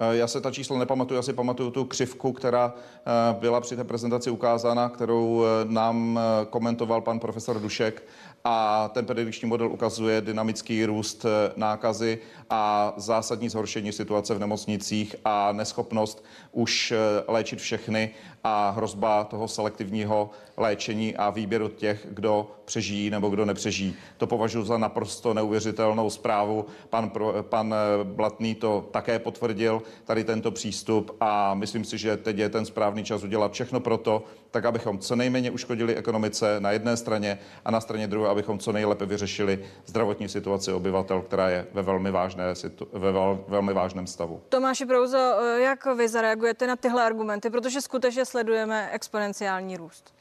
Já 0.00 0.26
se 0.26 0.40
ta 0.40 0.50
čísla 0.50 0.78
nepamatuju, 0.78 1.16
já 1.16 1.22
si 1.22 1.32
pamatuju 1.32 1.70
tu 1.70 1.84
křivku, 1.84 2.32
která 2.32 2.74
eh, 2.76 3.36
byla 3.40 3.60
při 3.60 3.76
té 3.76 3.84
prezentaci 3.84 4.30
ukázána, 4.30 4.88
kterou 4.88 5.44
eh, 5.44 5.64
nám 5.64 6.20
komentoval 6.50 7.00
pan 7.00 7.20
profesor 7.20 7.60
Dušek. 7.60 8.02
A 8.46 8.90
ten 8.94 9.06
predikční 9.06 9.48
model 9.48 9.72
ukazuje 9.72 10.20
dynamický 10.20 10.84
růst 10.84 11.26
nákazy 11.56 12.18
a 12.50 12.92
zásadní 12.96 13.48
zhoršení 13.48 13.92
situace 13.92 14.34
v 14.34 14.38
nemocnicích 14.38 15.16
a 15.24 15.52
neschopnost 15.52 16.24
už 16.52 16.92
léčit 17.28 17.58
všechny 17.58 18.10
a 18.44 18.70
hrozba 18.70 19.24
toho 19.24 19.48
selektivního 19.48 20.30
léčení 20.56 21.16
a 21.16 21.30
výběru 21.30 21.68
těch, 21.68 22.06
kdo 22.10 22.50
přežijí 22.64 23.10
nebo 23.10 23.28
kdo 23.28 23.44
nepřežijí. 23.44 23.94
To 24.16 24.26
považuji 24.26 24.64
za 24.64 24.78
naprosto 24.78 25.34
neuvěřitelnou 25.34 26.10
zprávu. 26.10 26.66
Pan, 26.90 27.12
pan 27.42 27.74
Blatný 28.04 28.54
to 28.54 28.88
také 28.90 29.18
potvrdil, 29.18 29.82
tady 30.04 30.24
tento 30.24 30.50
přístup 30.50 31.16
a 31.20 31.54
myslím 31.54 31.84
si, 31.84 31.98
že 31.98 32.16
teď 32.16 32.38
je 32.38 32.48
ten 32.48 32.66
správný 32.66 33.04
čas 33.04 33.24
udělat 33.24 33.52
všechno 33.52 33.80
pro 33.80 33.96
to, 33.98 34.22
tak 34.54 34.64
abychom 34.64 34.98
co 34.98 35.16
nejméně 35.16 35.50
uškodili 35.50 35.96
ekonomice 35.96 36.60
na 36.60 36.70
jedné 36.70 36.96
straně 36.96 37.38
a 37.64 37.70
na 37.70 37.80
straně 37.80 38.06
druhé, 38.06 38.28
abychom 38.28 38.58
co 38.58 38.72
nejlépe 38.72 39.06
vyřešili 39.06 39.64
zdravotní 39.86 40.28
situaci 40.28 40.72
obyvatel, 40.72 41.22
která 41.22 41.48
je 41.48 41.66
ve 41.72 41.82
velmi, 41.82 42.10
vážné, 42.10 42.44
ve 42.92 43.12
velmi 43.48 43.72
vážném 43.72 44.06
stavu. 44.06 44.42
Tomáši 44.48 44.86
Prouzo, 44.86 45.18
jak 45.56 45.86
vy 45.86 46.08
zareagujete 46.08 46.66
na 46.66 46.76
tyhle 46.76 47.02
argumenty, 47.02 47.50
protože 47.50 47.80
skutečně 47.80 48.24
sledujeme 48.24 48.90
exponenciální 48.92 49.76
růst? 49.76 50.14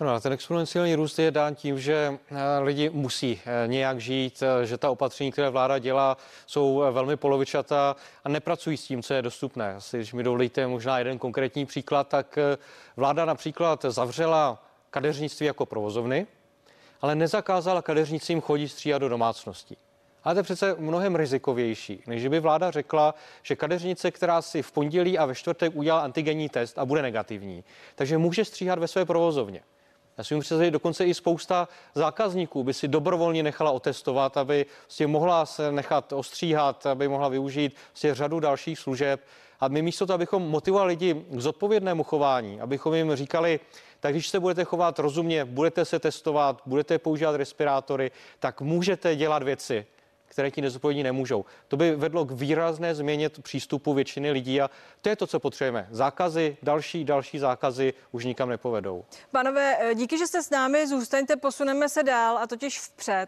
No, 0.00 0.20
ten 0.20 0.32
exponenciální 0.32 0.94
růst 0.94 1.18
je 1.18 1.30
dán 1.30 1.54
tím, 1.54 1.80
že 1.80 2.18
eh, 2.30 2.34
lidi 2.62 2.90
musí 2.90 3.40
eh, 3.44 3.68
nějak 3.68 4.00
žít, 4.00 4.42
eh, 4.42 4.66
že 4.66 4.78
ta 4.78 4.90
opatření, 4.90 5.32
které 5.32 5.50
vláda 5.50 5.78
dělá, 5.78 6.16
jsou 6.46 6.82
velmi 6.90 7.16
polovičatá 7.16 7.96
a 8.24 8.28
nepracují 8.28 8.76
s 8.76 8.84
tím, 8.84 9.02
co 9.02 9.14
je 9.14 9.22
dostupné. 9.22 9.74
Asi, 9.74 9.96
když 9.96 10.12
mi 10.12 10.22
dovolíte 10.22 10.66
možná 10.66 10.98
jeden 10.98 11.18
konkrétní 11.18 11.66
příklad, 11.66 12.08
tak 12.08 12.38
vláda 12.96 13.24
například 13.24 13.84
zavřela 13.88 14.62
kadeřnictví 14.90 15.46
jako 15.46 15.66
provozovny, 15.66 16.26
ale 17.00 17.14
nezakázala 17.14 17.82
kadeřnicím 17.82 18.40
chodit 18.40 18.68
stříhat 18.68 19.00
do 19.00 19.08
domácností. 19.08 19.76
Ale 20.24 20.34
to 20.34 20.38
je 20.38 20.42
přece 20.42 20.74
mnohem 20.78 21.16
rizikovější, 21.16 22.02
než 22.06 22.26
by 22.26 22.40
vláda 22.40 22.70
řekla, 22.70 23.14
že 23.42 23.56
kadeřnice, 23.56 24.10
která 24.10 24.42
si 24.42 24.62
v 24.62 24.72
pondělí 24.72 25.18
a 25.18 25.26
ve 25.26 25.34
čtvrtek 25.34 25.72
udělá 25.76 26.00
antigenní 26.00 26.48
test 26.48 26.78
a 26.78 26.84
bude 26.84 27.02
negativní, 27.02 27.64
takže 27.94 28.18
může 28.18 28.44
stříhat 28.44 28.78
ve 28.78 28.88
své 28.88 29.04
provozovně. 29.04 29.60
Já 30.18 30.24
si 30.24 30.34
myslím, 30.34 30.64
že 30.64 30.70
dokonce 30.70 31.06
i 31.06 31.14
spousta 31.14 31.68
zákazníků 31.94 32.64
by 32.64 32.74
si 32.74 32.88
dobrovolně 32.88 33.42
nechala 33.42 33.70
otestovat, 33.70 34.36
aby 34.36 34.66
si 34.88 35.06
mohla 35.06 35.46
se 35.46 35.72
nechat 35.72 36.12
ostříhat, 36.12 36.86
aby 36.86 37.08
mohla 37.08 37.28
využít 37.28 37.76
si 37.94 38.14
řadu 38.14 38.40
dalších 38.40 38.78
služeb. 38.78 39.20
A 39.60 39.68
my 39.68 39.82
místo 39.82 40.06
toho, 40.06 40.14
abychom 40.14 40.42
motivovali 40.42 40.88
lidi 40.88 41.14
k 41.14 41.40
zodpovědnému 41.40 42.02
chování, 42.02 42.60
abychom 42.60 42.94
jim 42.94 43.16
říkali, 43.16 43.60
tak 44.00 44.12
když 44.12 44.28
se 44.28 44.40
budete 44.40 44.64
chovat 44.64 44.98
rozumně, 44.98 45.44
budete 45.44 45.84
se 45.84 45.98
testovat, 45.98 46.62
budete 46.66 46.98
používat 46.98 47.36
respirátory, 47.36 48.10
tak 48.38 48.60
můžete 48.60 49.16
dělat 49.16 49.42
věci, 49.42 49.86
které 50.30 50.50
ti 50.50 50.60
nezodpovědní 50.60 51.02
nemůžou. 51.02 51.44
To 51.68 51.76
by 51.76 51.96
vedlo 51.96 52.24
k 52.24 52.30
výrazné 52.30 52.94
změně 52.94 53.28
přístupu 53.28 53.94
většiny 53.94 54.30
lidí 54.30 54.60
a 54.60 54.70
to 55.00 55.08
je 55.08 55.16
to, 55.16 55.26
co 55.26 55.40
potřebujeme. 55.40 55.88
Zákazy, 55.90 56.56
další, 56.62 57.04
další 57.04 57.38
zákazy 57.38 57.94
už 58.12 58.24
nikam 58.24 58.48
nepovedou. 58.48 59.04
Panové, 59.30 59.76
eh, 59.80 59.94
díky, 59.94 60.18
že 60.18 60.26
jste 60.26 60.42
s 60.42 60.50
námi, 60.50 60.86
zůstaňte, 60.86 61.36
posuneme 61.36 61.88
se 61.88 62.02
dál 62.02 62.38
a 62.38 62.46
totiž 62.46 62.80
vpřed. 62.80 63.26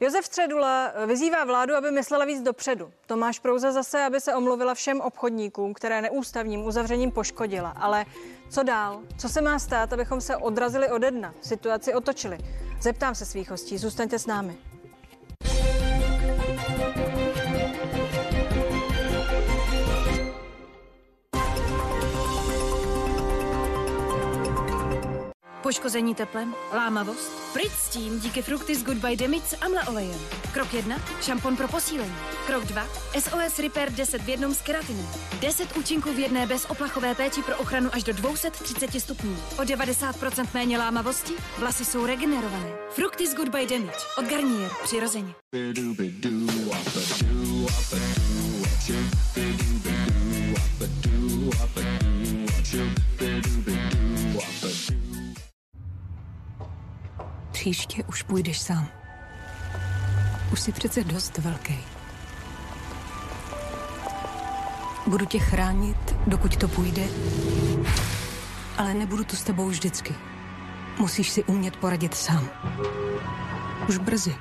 Josef 0.00 0.24
Středula 0.24 0.92
eh, 0.94 1.06
vyzývá 1.06 1.44
vládu, 1.44 1.74
aby 1.74 1.90
myslela 1.90 2.24
víc 2.24 2.42
dopředu. 2.42 2.92
Tomáš 3.06 3.38
Prouza 3.38 3.72
zase, 3.72 4.02
aby 4.02 4.20
se 4.20 4.34
omluvila 4.34 4.74
všem 4.74 5.00
obchodníkům, 5.00 5.74
které 5.74 6.02
neústavním 6.02 6.66
uzavřením 6.66 7.10
poškodila. 7.10 7.70
Ale 7.70 8.04
co 8.50 8.62
dál? 8.62 9.00
Co 9.18 9.28
se 9.28 9.40
má 9.40 9.58
stát, 9.58 9.92
abychom 9.92 10.20
se 10.20 10.36
odrazili 10.36 10.90
ode 10.90 11.10
dna, 11.10 11.34
situaci 11.42 11.94
otočili? 11.94 12.38
Zeptám 12.80 13.14
se 13.14 13.26
svých 13.26 13.50
hostí, 13.50 13.78
zůstaňte 13.78 14.18
s 14.18 14.26
námi. 14.26 14.73
Poškození 25.64 26.14
teplem, 26.14 26.54
lámavost? 26.72 27.52
Pryč 27.52 27.72
s 27.72 27.88
tím 27.88 28.20
díky 28.20 28.42
Fructis 28.42 28.82
Goodbye 28.82 29.16
Demit 29.16 29.46
s 29.46 29.56
amla 29.60 29.88
olejem. 29.88 30.20
Krok 30.52 30.74
1. 30.74 30.96
Šampon 31.22 31.56
pro 31.56 31.68
posílení. 31.68 32.14
Krok 32.46 32.64
2. 32.64 32.86
SOS 33.18 33.58
Repair 33.58 33.92
10 33.92 34.22
v 34.22 34.28
jednom 34.28 34.54
s 34.54 34.60
keratinem. 34.60 35.06
10 35.40 35.76
účinků 35.76 36.12
v 36.12 36.18
jedné 36.18 36.46
bez 36.46 36.64
oplachové 36.64 37.14
péči 37.14 37.42
pro 37.42 37.56
ochranu 37.56 37.90
až 37.92 38.02
do 38.02 38.12
230 38.12 39.00
stupňů. 39.00 39.36
O 39.58 39.62
90% 39.62 40.46
méně 40.54 40.78
lámavosti, 40.78 41.32
vlasy 41.58 41.84
jsou 41.84 42.06
regenerované. 42.06 42.72
Fructis 42.90 43.34
Goodbye 43.34 43.66
Demit 43.66 43.96
od 44.18 44.24
Garnier. 44.24 44.70
Přirozeně. 44.82 45.34
Příště 57.64 58.04
už 58.04 58.22
půjdeš 58.22 58.60
sám. 58.60 58.88
Už 60.52 60.60
jsi 60.60 60.72
přece 60.72 61.04
dost 61.04 61.38
velký. 61.38 61.78
Budu 65.06 65.26
tě 65.26 65.38
chránit, 65.38 66.16
dokud 66.26 66.56
to 66.56 66.68
půjde, 66.68 67.02
ale 68.78 68.94
nebudu 68.94 69.24
to 69.24 69.36
s 69.36 69.42
tebou 69.42 69.68
vždycky. 69.68 70.14
Musíš 70.98 71.30
si 71.30 71.44
umět 71.44 71.76
poradit 71.76 72.14
sám. 72.14 72.48
Už 73.88 73.98
brzy. 73.98 74.36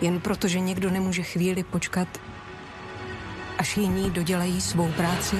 Jen 0.00 0.20
proto, 0.20 0.48
že 0.48 0.60
někdo 0.60 0.90
nemůže 0.90 1.22
chvíli 1.22 1.62
počkat, 1.62 2.08
až 3.58 3.76
jiní 3.76 4.10
dodělají 4.10 4.60
svou 4.60 4.92
práci, 4.92 5.36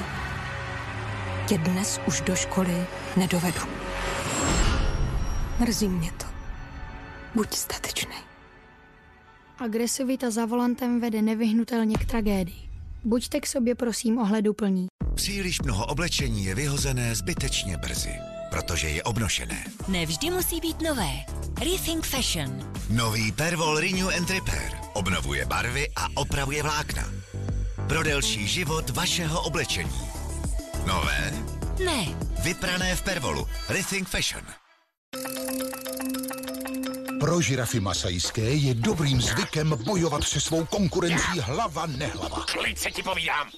tě 1.46 1.58
dnes 1.58 2.00
už 2.06 2.20
do 2.20 2.36
školy 2.36 2.86
nedovedu. 3.16 3.60
Mrzí 5.58 5.88
mě 5.88 6.12
to. 6.12 6.27
Buď 7.34 7.54
statečný. 7.54 8.14
Agresivita 9.58 10.30
za 10.30 10.46
volantem 10.46 11.00
vede 11.00 11.22
nevyhnutelně 11.22 11.96
k 11.96 12.04
tragédii. 12.04 12.68
Buďte 13.04 13.40
k 13.40 13.46
sobě 13.46 13.74
prosím 13.74 14.18
ohleduplní. 14.18 14.86
Příliš 15.14 15.60
mnoho 15.60 15.86
oblečení 15.86 16.44
je 16.44 16.54
vyhozené 16.54 17.14
zbytečně 17.14 17.76
brzy, 17.76 18.14
protože 18.50 18.88
je 18.88 19.02
obnošené. 19.02 19.64
Nevždy 19.88 20.30
musí 20.30 20.60
být 20.60 20.82
nové. 20.82 21.10
Rethink 21.60 22.06
Fashion. 22.06 22.72
Nový 22.90 23.32
Pervol 23.32 23.80
Renew 23.80 24.08
and 24.16 24.30
Repair 24.30 24.72
obnovuje 24.92 25.46
barvy 25.46 25.86
a 25.96 26.06
opravuje 26.14 26.62
vlákna. 26.62 27.04
Pro 27.88 28.02
delší 28.02 28.46
život 28.48 28.90
vašeho 28.90 29.42
oblečení. 29.42 30.00
Nové? 30.86 31.32
Ne. 31.84 32.06
Vyprané 32.42 32.96
v 32.96 33.02
Pervolu. 33.02 33.46
Rethink 33.68 34.08
Fashion. 34.08 34.42
Pro 37.20 37.40
žirafy 37.40 37.80
masajské 37.80 38.42
je 38.42 38.74
dobrým 38.74 39.22
zvykem 39.22 39.74
bojovat 39.84 40.24
se 40.24 40.40
svou 40.40 40.64
konkurencí 40.64 41.40
hlava 41.40 41.86
nehlava. 41.86 42.44
Klid 42.52 42.78
se 42.78 42.90
ti 42.90 43.02
povídám. 43.02 43.50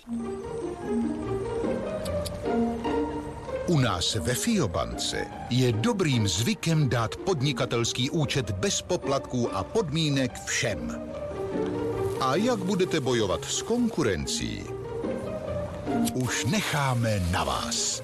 U 3.66 3.78
nás 3.78 4.14
ve 4.14 4.34
Fiobance 4.34 5.26
je 5.50 5.72
dobrým 5.72 6.28
zvykem 6.28 6.88
dát 6.88 7.16
podnikatelský 7.16 8.10
účet 8.10 8.50
bez 8.50 8.82
poplatků 8.82 9.56
a 9.56 9.64
podmínek 9.64 10.44
všem. 10.44 11.00
A 12.20 12.36
jak 12.36 12.58
budete 12.58 13.00
bojovat 13.00 13.44
s 13.44 13.62
konkurencí? 13.62 14.64
Už 16.14 16.44
necháme 16.44 17.22
na 17.30 17.44
vás. 17.44 18.02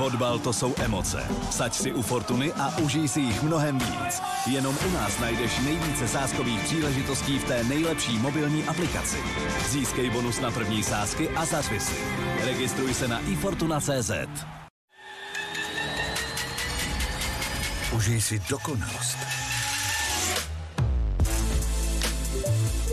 Fotbal 0.00 0.38
to 0.38 0.52
jsou 0.52 0.74
emoce. 0.78 1.28
Saď 1.50 1.74
si 1.74 1.92
u 1.92 2.02
Fortuny 2.02 2.52
a 2.52 2.78
užij 2.78 3.08
si 3.08 3.20
jich 3.20 3.42
mnohem 3.42 3.78
víc. 3.78 4.22
Jenom 4.46 4.78
u 4.88 4.90
nás 4.90 5.18
najdeš 5.18 5.58
nejvíce 5.58 6.08
sázkových 6.08 6.64
příležitostí 6.64 7.38
v 7.38 7.44
té 7.44 7.64
nejlepší 7.64 8.18
mobilní 8.18 8.64
aplikaci. 8.64 9.16
Získej 9.68 10.10
bonus 10.10 10.40
na 10.40 10.50
první 10.50 10.82
sázky 10.82 11.28
a 11.28 11.44
zařvi 11.44 11.80
si. 11.80 11.94
Registruj 12.44 12.94
se 12.94 13.08
na 13.08 13.20
ifortuna.cz. 13.20 14.10
Užij 17.96 18.20
si 18.20 18.42
dokonalost. 18.50 19.18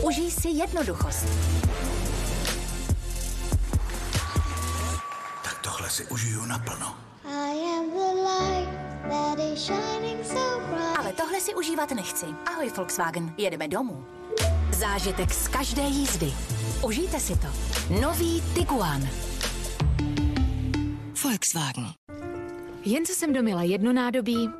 Užij 0.02 0.30
si 0.30 0.48
jednoduchost. 0.48 1.28
Si 5.98 6.06
užiju 6.10 6.46
naplno. 6.46 6.94
Ale 10.98 11.12
tohle 11.12 11.40
si 11.40 11.54
užívat 11.54 11.90
nechci. 11.90 12.26
Ahoj 12.46 12.70
Volkswagen, 12.76 13.34
jedeme 13.38 13.68
domů. 13.68 14.04
Zážitek 14.76 15.32
z 15.32 15.48
každé 15.48 15.82
jízdy. 15.82 16.32
Užijte 16.82 17.20
si 17.20 17.36
to. 17.36 17.46
Nový 18.00 18.42
Tiguan. 18.54 19.08
Volkswagen. 21.24 21.86
Jen 22.84 23.06
co 23.06 23.12
jsem 23.12 23.32
domila 23.32 23.62
jedno 23.62 23.92
nádobí, 23.92 24.50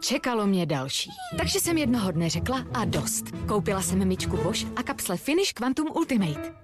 čekalo 0.00 0.46
mě 0.46 0.66
další. 0.66 1.10
Takže 1.38 1.60
jsem 1.60 1.78
jednoho 1.78 2.10
dne 2.10 2.30
řekla 2.30 2.64
a 2.74 2.84
dost. 2.84 3.24
Koupila 3.48 3.82
jsem 3.82 4.08
myčku 4.08 4.36
Bosch 4.36 4.66
a 4.76 4.82
kapsle 4.82 5.16
Finish 5.16 5.52
Quantum 5.52 5.90
Ultimate. 5.96 6.54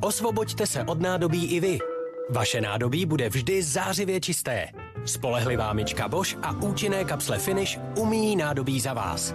Osvoboďte 0.00 0.66
se 0.66 0.84
od 0.84 1.00
nádobí 1.00 1.46
i 1.46 1.60
vy. 1.60 1.93
Vaše 2.30 2.60
nádobí 2.60 3.06
bude 3.06 3.28
vždy 3.28 3.62
zářivě 3.62 4.20
čisté. 4.20 4.68
Spolehlivá 5.04 5.72
myčka 5.72 6.08
Bosch 6.08 6.36
a 6.42 6.52
účinné 6.52 7.04
kapsle 7.04 7.38
Finish 7.38 7.80
umíjí 7.96 8.36
nádobí 8.36 8.80
za 8.80 8.92
vás. 8.92 9.34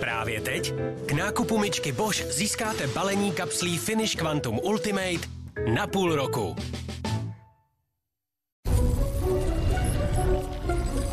Právě 0.00 0.40
teď 0.40 0.74
k 1.06 1.12
nákupu 1.12 1.58
myčky 1.58 1.92
Bosch 1.92 2.32
získáte 2.32 2.86
balení 2.86 3.32
kapslí 3.32 3.78
Finish 3.78 4.16
Quantum 4.16 4.58
Ultimate 4.62 5.28
na 5.74 5.86
půl 5.86 6.16
roku. 6.16 6.56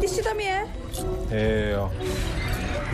Ještě 0.01 0.23
tam 0.23 0.39
je? 0.39 0.67
Jo. 1.71 1.93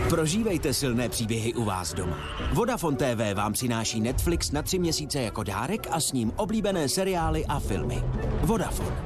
Prožívejte 0.08 0.74
silné 0.74 1.08
příběhy 1.08 1.54
u 1.54 1.64
vás 1.64 1.94
doma. 1.94 2.18
Vodafone 2.52 2.96
TV 2.96 3.34
vám 3.34 3.52
přináší 3.52 4.00
Netflix 4.00 4.50
na 4.50 4.62
tři 4.62 4.78
měsíce 4.78 5.22
jako 5.22 5.42
dárek 5.42 5.86
a 5.90 6.00
s 6.00 6.12
ním 6.12 6.32
oblíbené 6.36 6.88
seriály 6.88 7.46
a 7.46 7.58
filmy. 7.60 8.02
Vodafone. 8.42 8.96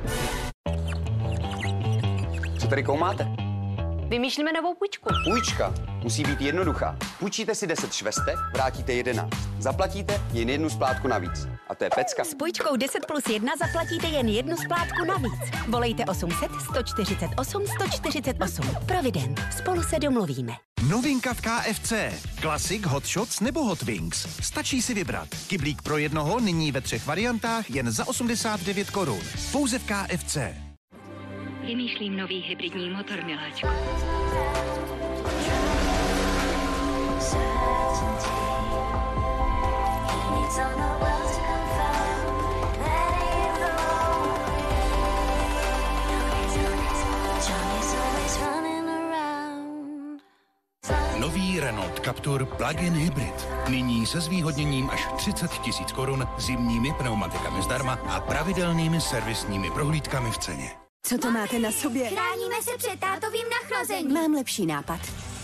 Co 2.58 2.66
tady 2.68 2.82
koumáte? 2.82 3.39
Vymýšlíme 4.10 4.52
novou 4.52 4.74
půjčku. 4.74 5.08
Půjčka 5.24 5.74
musí 6.02 6.22
být 6.22 6.40
jednoduchá. 6.40 6.96
Půjčíte 7.18 7.54
si 7.54 7.66
10 7.66 7.92
švestek, 7.92 8.36
vrátíte 8.54 8.92
11. 8.92 9.30
Zaplatíte 9.58 10.20
jen 10.32 10.48
jednu 10.48 10.70
splátku 10.70 11.08
navíc. 11.08 11.48
A 11.68 11.74
to 11.74 11.84
je 11.84 11.90
pecka. 11.94 12.24
S 12.24 12.34
půjčkou 12.34 12.76
10 12.76 13.06
plus 13.06 13.26
1 13.28 13.52
zaplatíte 13.58 14.06
jen 14.06 14.28
jednu 14.28 14.56
splátku 14.56 15.04
navíc. 15.04 15.50
Volejte 15.68 16.04
800 16.04 16.50
148 16.60 17.66
148. 17.66 18.66
Provident. 18.86 19.40
Spolu 19.58 19.82
se 19.82 19.98
domluvíme. 19.98 20.52
Novinka 20.88 21.34
v 21.34 21.40
KFC. 21.40 21.92
Classic, 22.40 22.82
Hot 22.86 23.06
Shots 23.06 23.40
nebo 23.40 23.64
Hot 23.64 23.82
Wings. 23.82 24.26
Stačí 24.40 24.82
si 24.82 24.94
vybrat. 24.94 25.28
Kyblík 25.46 25.82
pro 25.82 25.98
jednoho 25.98 26.40
nyní 26.40 26.72
ve 26.72 26.80
třech 26.80 27.06
variantách 27.06 27.70
jen 27.70 27.90
za 27.90 28.08
89 28.08 28.90
korun. 28.90 29.20
Pouze 29.52 29.78
v 29.78 29.84
KFC. 29.84 30.36
Vymýšlím 31.70 32.16
nový 32.16 32.40
hybridní 32.40 32.90
motor, 32.90 33.24
miláčku. 33.24 33.66
Nový 51.18 51.60
Renault 51.60 52.00
Captur 52.04 52.46
Plug-in 52.46 52.92
Hybrid. 52.92 53.48
Nyní 53.68 54.06
se 54.06 54.20
zvýhodněním 54.20 54.90
až 54.90 55.08
30 55.16 55.50
tisíc 55.50 55.92
korun, 55.92 56.28
zimními 56.38 56.92
pneumatikami 56.98 57.62
zdarma 57.62 57.92
a 57.92 58.20
pravidelnými 58.20 59.00
servisními 59.00 59.70
prohlídkami 59.70 60.30
v 60.30 60.38
ceně. 60.38 60.89
Co 61.02 61.18
to 61.18 61.30
máte 61.30 61.58
na 61.58 61.72
sobě? 61.72 62.08
Chráníme 62.08 62.62
se 62.62 62.70
před 62.78 63.00
tátovým 63.00 63.46
nachlazením. 63.62 64.12
Mám 64.14 64.34
lepší 64.34 64.66
nápad. 64.66 65.00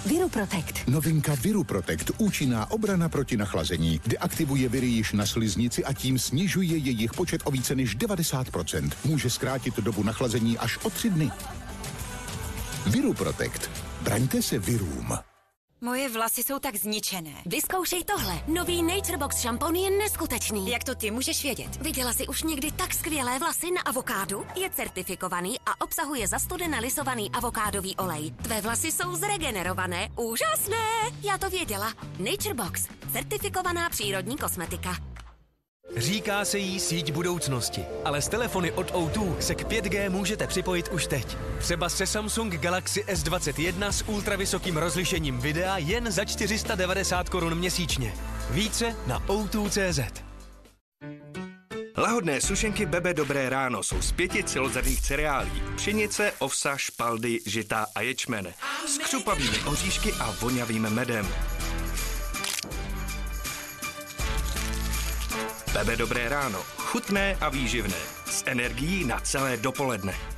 Viruprotect. 0.07 0.75
Novinka 0.89 1.35
Viruprotect, 1.35 2.11
účinná 2.19 2.71
obrana 2.71 3.09
proti 3.09 3.37
nachlazení, 3.37 4.01
deaktivuje 4.07 4.69
viry 4.69 4.87
již 4.87 5.13
na 5.13 5.27
sliznici 5.27 5.85
a 5.85 5.93
tím 5.93 6.19
snižuje 6.19 6.77
jejich 6.77 7.15
počet 7.15 7.41
o 7.45 7.51
více 7.51 7.75
než 7.75 7.97
90%. 7.97 8.91
Může 9.05 9.31
zkrátit 9.31 9.77
dobu 9.77 10.03
nachlazení 10.03 10.59
až 10.59 10.79
o 10.83 10.91
tři 10.91 11.11
dny. 11.11 11.31
Viruprotect. 12.87 13.71
Braňte 14.03 14.43
se 14.43 14.59
virům. 14.59 15.19
Moje 15.81 16.09
vlasy 16.09 16.43
jsou 16.43 16.59
tak 16.59 16.77
zničené. 16.77 17.35
Vyzkoušej 17.47 18.05
tohle. 18.05 18.41
Nový 18.49 18.83
Naturebox 18.83 19.41
šampon 19.41 19.75
je 19.75 19.91
neskutečný. 19.91 20.71
Jak 20.71 20.85
to 20.85 20.95
ty 20.95 21.11
můžeš 21.11 21.43
vědět? 21.43 21.77
Viděla 21.77 22.13
jsi 22.13 22.27
už 22.27 22.43
někdy 22.43 22.73
tak 22.73 22.95
skvělé 22.95 23.39
vlasy 23.39 23.71
na 23.71 23.81
avokádu? 23.81 24.47
Je 24.55 24.71
certifikovaný 24.71 25.57
a 25.67 25.81
obsahuje 25.81 26.29
zastudeně 26.29 26.81
lisovaný 26.81 27.31
avokádový 27.31 27.97
olej. 27.97 28.31
Tvé 28.31 28.61
vlasy 28.61 28.93
jsou 28.93 29.17
zregenerované. 29.17 30.09
Úžasné! 30.17 30.87
Já 31.23 31.39
to 31.39 31.51
věděla. 31.51 31.93
Naturebox. 32.19 32.87
Certifikovaná 33.13 33.91
přírodní 33.91 34.37
kosmetika. 34.37 35.16
Říká 35.97 36.45
se 36.45 36.59
jí 36.59 36.81
síť 36.81 37.13
budoucnosti, 37.13 37.85
ale 38.05 38.23
s 38.23 38.29
telefony 38.29 38.73
od 38.73 38.93
O2 38.93 39.39
se 39.39 39.55
k 39.55 39.69
5G 39.69 40.11
můžete 40.11 40.47
připojit 40.47 40.89
už 40.89 41.07
teď. 41.07 41.37
Třeba 41.59 41.89
se 41.89 42.07
Samsung 42.07 42.55
Galaxy 42.55 43.05
S21 43.05 43.89
s 43.89 44.09
ultravysokým 44.09 44.77
rozlišením 44.77 45.39
videa 45.39 45.79
jen 45.79 46.11
za 46.11 46.25
490 46.25 47.29
korun 47.29 47.55
měsíčně. 47.55 48.15
Více 48.51 48.97
na 49.07 49.21
O2.cz. 49.21 50.27
Lahodné 51.99 52.41
sušenky 52.41 52.87
Bebe 52.87 53.15
Dobré 53.15 53.51
ráno 53.51 53.83
jsou 53.83 54.03
z 54.03 54.13
pěti 54.13 54.45
celozrnných 54.45 55.01
cereálí. 55.01 55.63
Pšenice, 55.77 56.33
ovsa, 56.39 56.77
špaldy, 56.77 57.39
žita 57.47 57.87
a 57.95 58.01
ječmen. 58.01 58.55
S 58.87 58.99
křupavými 58.99 59.59
oříšky 59.67 60.13
a 60.13 60.31
vonavým 60.41 60.91
medem. 60.91 61.29
Bebe 65.77 65.97
Dobré 65.97 66.29
ráno. 66.29 66.59
Chutné 66.77 67.37
a 67.41 67.49
výživné. 67.49 67.97
S 68.25 68.43
energií 68.47 69.05
na 69.05 69.21
celé 69.21 69.57
dopoledne.– 69.57 70.15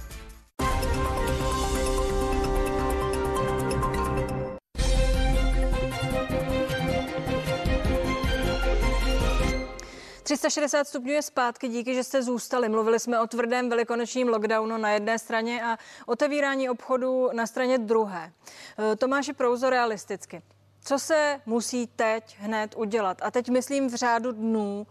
360 10.22 10.88
stupňů 10.88 11.12
je 11.12 11.22
zpátky, 11.22 11.68
díky, 11.68 11.94
že 11.94 12.04
jste 12.04 12.22
zůstali. 12.22 12.68
Mluvili 12.68 13.00
jsme 13.00 13.20
o 13.20 13.26
tvrdém 13.26 13.70
velikonočním 13.70 14.28
lockdownu 14.28 14.76
na 14.76 14.90
jedné 14.90 15.18
straně 15.18 15.64
a 15.64 15.78
otevírání 16.06 16.70
obchodu 16.70 17.30
na 17.32 17.46
straně 17.46 17.78
druhé. 17.78 18.32
E, 18.92 18.96
Tomáši 18.96 19.32
Prouzo 19.32 19.70
realisticky. 19.70 20.42
Co 20.84 20.98
se 20.98 21.40
musí 21.46 21.86
teď 21.86 22.36
hned 22.38 22.74
udělat? 22.76 23.18
A 23.22 23.30
teď 23.30 23.48
myslím 23.48 23.88
v 23.88 23.94
řádu 23.94 24.32
dnů, 24.32 24.86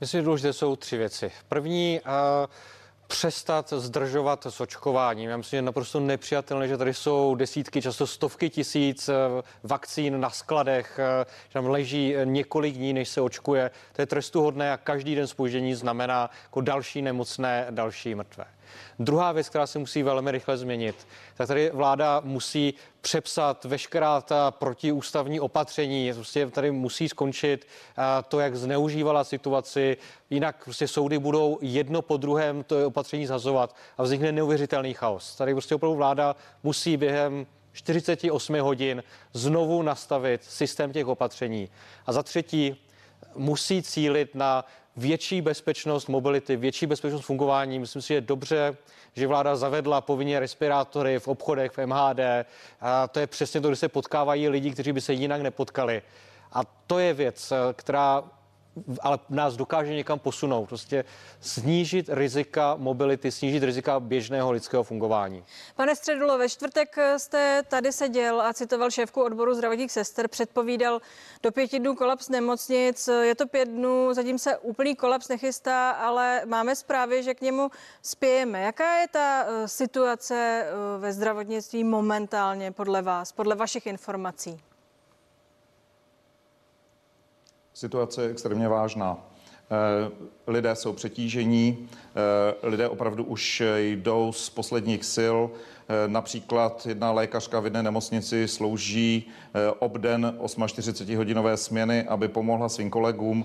Myslím, 0.00 0.20
že 0.20 0.24
důležité 0.24 0.52
jsou 0.52 0.76
tři 0.76 0.96
věci. 0.96 1.32
První, 1.48 2.00
uh, 2.06 2.12
přestat 3.08 3.72
zdržovat 3.76 4.46
s 4.46 4.60
očkováním. 4.60 5.30
Já 5.30 5.36
myslím, 5.36 5.50
že 5.50 5.56
je 5.56 5.62
naprosto 5.62 6.00
nepřijatelné, 6.00 6.68
že 6.68 6.76
tady 6.76 6.94
jsou 6.94 7.34
desítky, 7.34 7.82
často 7.82 8.06
stovky 8.06 8.50
tisíc 8.50 9.10
vakcín 9.62 10.20
na 10.20 10.30
skladech, 10.30 11.00
že 11.48 11.52
tam 11.52 11.66
leží 11.66 12.14
několik 12.24 12.74
dní, 12.74 12.92
než 12.92 13.08
se 13.08 13.20
očkuje. 13.20 13.70
To 13.92 14.02
je 14.02 14.06
trestuhodné 14.06 14.72
a 14.72 14.76
každý 14.76 15.14
den 15.14 15.26
spoždění 15.26 15.74
znamená 15.74 16.30
jako 16.42 16.60
další 16.60 17.02
nemocné, 17.02 17.66
další 17.70 18.14
mrtvé. 18.14 18.44
Druhá 18.98 19.32
věc, 19.32 19.48
která 19.48 19.66
se 19.66 19.78
musí 19.78 20.02
velmi 20.02 20.30
rychle 20.30 20.56
změnit, 20.56 21.06
tak 21.34 21.48
tady 21.48 21.70
vláda 21.74 22.20
musí 22.24 22.74
přepsat 23.00 23.64
veškerá 23.64 24.20
ta 24.20 24.50
protiústavní 24.50 25.40
opatření. 25.40 26.12
Prostě 26.14 26.46
tady 26.46 26.70
musí 26.70 27.08
skončit 27.08 27.66
to, 28.28 28.40
jak 28.40 28.56
zneužívala 28.56 29.24
situaci. 29.24 29.96
Jinak 30.30 30.64
prostě 30.64 30.88
soudy 30.88 31.18
budou 31.18 31.58
jedno 31.60 32.02
po 32.02 32.16
druhém 32.16 32.64
to 32.64 32.86
opatření 32.86 33.26
zhazovat 33.26 33.76
a 33.98 34.02
vznikne 34.02 34.32
neuvěřitelný 34.32 34.94
chaos. 34.94 35.36
Tady 35.36 35.52
prostě 35.54 35.74
opravdu 35.74 35.96
vláda 35.96 36.36
musí 36.62 36.96
během 36.96 37.46
48 37.72 38.60
hodin 38.60 39.02
znovu 39.32 39.82
nastavit 39.82 40.44
systém 40.44 40.92
těch 40.92 41.06
opatření. 41.06 41.68
A 42.06 42.12
za 42.12 42.22
třetí 42.22 42.76
musí 43.34 43.82
cílit 43.82 44.34
na 44.34 44.64
větší 44.98 45.42
bezpečnost 45.42 46.08
mobility, 46.08 46.56
větší 46.56 46.86
bezpečnost 46.86 47.24
fungování. 47.24 47.78
Myslím 47.78 48.02
si, 48.02 48.08
že 48.08 48.14
je 48.14 48.20
dobře, 48.20 48.76
že 49.14 49.26
vláda 49.26 49.56
zavedla 49.56 50.00
povinně 50.00 50.40
respirátory 50.40 51.18
v 51.18 51.28
obchodech, 51.28 51.72
v 51.72 51.86
MHD. 51.86 52.46
A 52.80 53.08
to 53.08 53.20
je 53.20 53.26
přesně 53.26 53.60
to, 53.60 53.68
kde 53.68 53.76
se 53.76 53.88
potkávají 53.88 54.48
lidi, 54.48 54.70
kteří 54.70 54.92
by 54.92 55.00
se 55.00 55.12
jinak 55.12 55.40
nepotkali. 55.40 56.02
A 56.52 56.60
to 56.86 56.98
je 56.98 57.14
věc, 57.14 57.52
která 57.72 58.22
ale 59.00 59.18
nás 59.28 59.56
dokáže 59.56 59.94
někam 59.94 60.18
posunout. 60.18 60.66
Prostě 60.66 61.04
snížit 61.40 62.06
rizika 62.08 62.74
mobility, 62.78 63.30
snížit 63.30 63.62
rizika 63.62 64.00
běžného 64.00 64.52
lidského 64.52 64.82
fungování. 64.82 65.44
Pane 65.76 65.96
Středulo, 65.96 66.38
ve 66.38 66.48
čtvrtek 66.48 66.96
jste 67.16 67.62
tady 67.68 67.92
seděl 67.92 68.40
a 68.40 68.52
citoval 68.52 68.90
šéfku 68.90 69.22
odboru 69.22 69.54
zdravotních 69.54 69.92
sester, 69.92 70.28
předpovídal 70.28 71.00
do 71.42 71.52
pěti 71.52 71.78
dnů 71.78 71.94
kolaps 71.94 72.28
nemocnic. 72.28 73.08
Je 73.22 73.34
to 73.34 73.46
pět 73.46 73.68
dnů, 73.68 74.14
zatím 74.14 74.38
se 74.38 74.58
úplný 74.58 74.96
kolaps 74.96 75.28
nechystá, 75.28 75.90
ale 75.90 76.42
máme 76.46 76.76
zprávy, 76.76 77.22
že 77.22 77.34
k 77.34 77.40
němu 77.40 77.70
spějeme. 78.02 78.60
Jaká 78.60 78.98
je 79.00 79.08
ta 79.08 79.44
eh, 79.44 79.68
situace 79.68 80.34
eh, 80.34 80.98
ve 80.98 81.12
zdravotnictví 81.12 81.84
momentálně 81.84 82.72
podle 82.72 83.02
vás, 83.02 83.32
podle 83.32 83.54
vašich 83.54 83.86
informací? 83.86 84.60
Situace 87.78 88.22
je 88.22 88.30
extrémně 88.30 88.68
vážná. 88.68 89.18
Eh, 89.70 90.10
lidé 90.46 90.76
jsou 90.76 90.92
přetížení, 90.92 91.88
eh, 92.62 92.68
lidé 92.68 92.88
opravdu 92.88 93.24
už 93.24 93.62
jdou 93.76 94.32
z 94.32 94.50
posledních 94.50 95.04
sil. 95.14 95.36
Eh, 95.50 96.08
například 96.08 96.86
jedna 96.86 97.12
lékařka 97.12 97.60
v 97.60 97.64
jedné 97.64 97.82
nemocnici 97.82 98.48
slouží 98.48 99.26
obden 99.78 100.34
48-hodinové 100.38 101.56
směny, 101.56 102.04
aby 102.04 102.28
pomohla 102.28 102.68
svým 102.68 102.90
kolegům. 102.90 103.44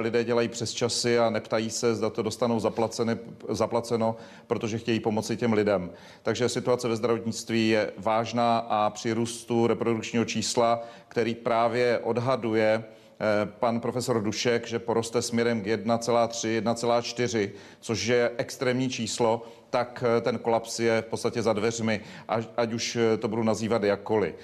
Lidé 0.00 0.24
dělají 0.24 0.48
přes 0.48 0.72
časy 0.72 1.18
a 1.18 1.30
neptají 1.30 1.70
se, 1.70 1.94
zda 1.94 2.10
to 2.10 2.22
dostanou 2.22 2.60
zaplaceny, 2.60 3.18
zaplaceno, 3.48 4.16
protože 4.46 4.78
chtějí 4.78 5.00
pomoci 5.00 5.36
těm 5.36 5.52
lidem. 5.52 5.90
Takže 6.22 6.48
situace 6.48 6.88
ve 6.88 6.96
zdravotnictví 6.96 7.68
je 7.68 7.92
vážná 7.98 8.58
a 8.58 8.90
při 8.90 9.12
růstu 9.12 9.66
reprodukčního 9.66 10.24
čísla, 10.24 10.82
který 11.08 11.34
právě 11.34 11.98
odhaduje, 11.98 12.84
pan 13.44 13.80
profesor 13.80 14.22
Dušek, 14.22 14.66
že 14.66 14.78
poroste 14.78 15.22
směrem 15.22 15.60
k 15.60 15.66
1,3, 15.66 16.60
1,4, 16.60 17.50
což 17.80 18.06
je 18.06 18.30
extrémní 18.36 18.88
číslo, 18.88 19.42
tak 19.70 20.04
eh, 20.06 20.20
ten 20.20 20.38
kolaps 20.38 20.80
je 20.80 21.02
v 21.02 21.04
podstatě 21.04 21.42
za 21.42 21.52
dveřmi, 21.52 22.00
ať, 22.28 22.48
ať 22.56 22.72
už 22.72 22.96
eh, 22.96 23.16
to 23.16 23.28
budu 23.28 23.42
nazývat 23.42 23.82
jakkoliv. 23.82 24.34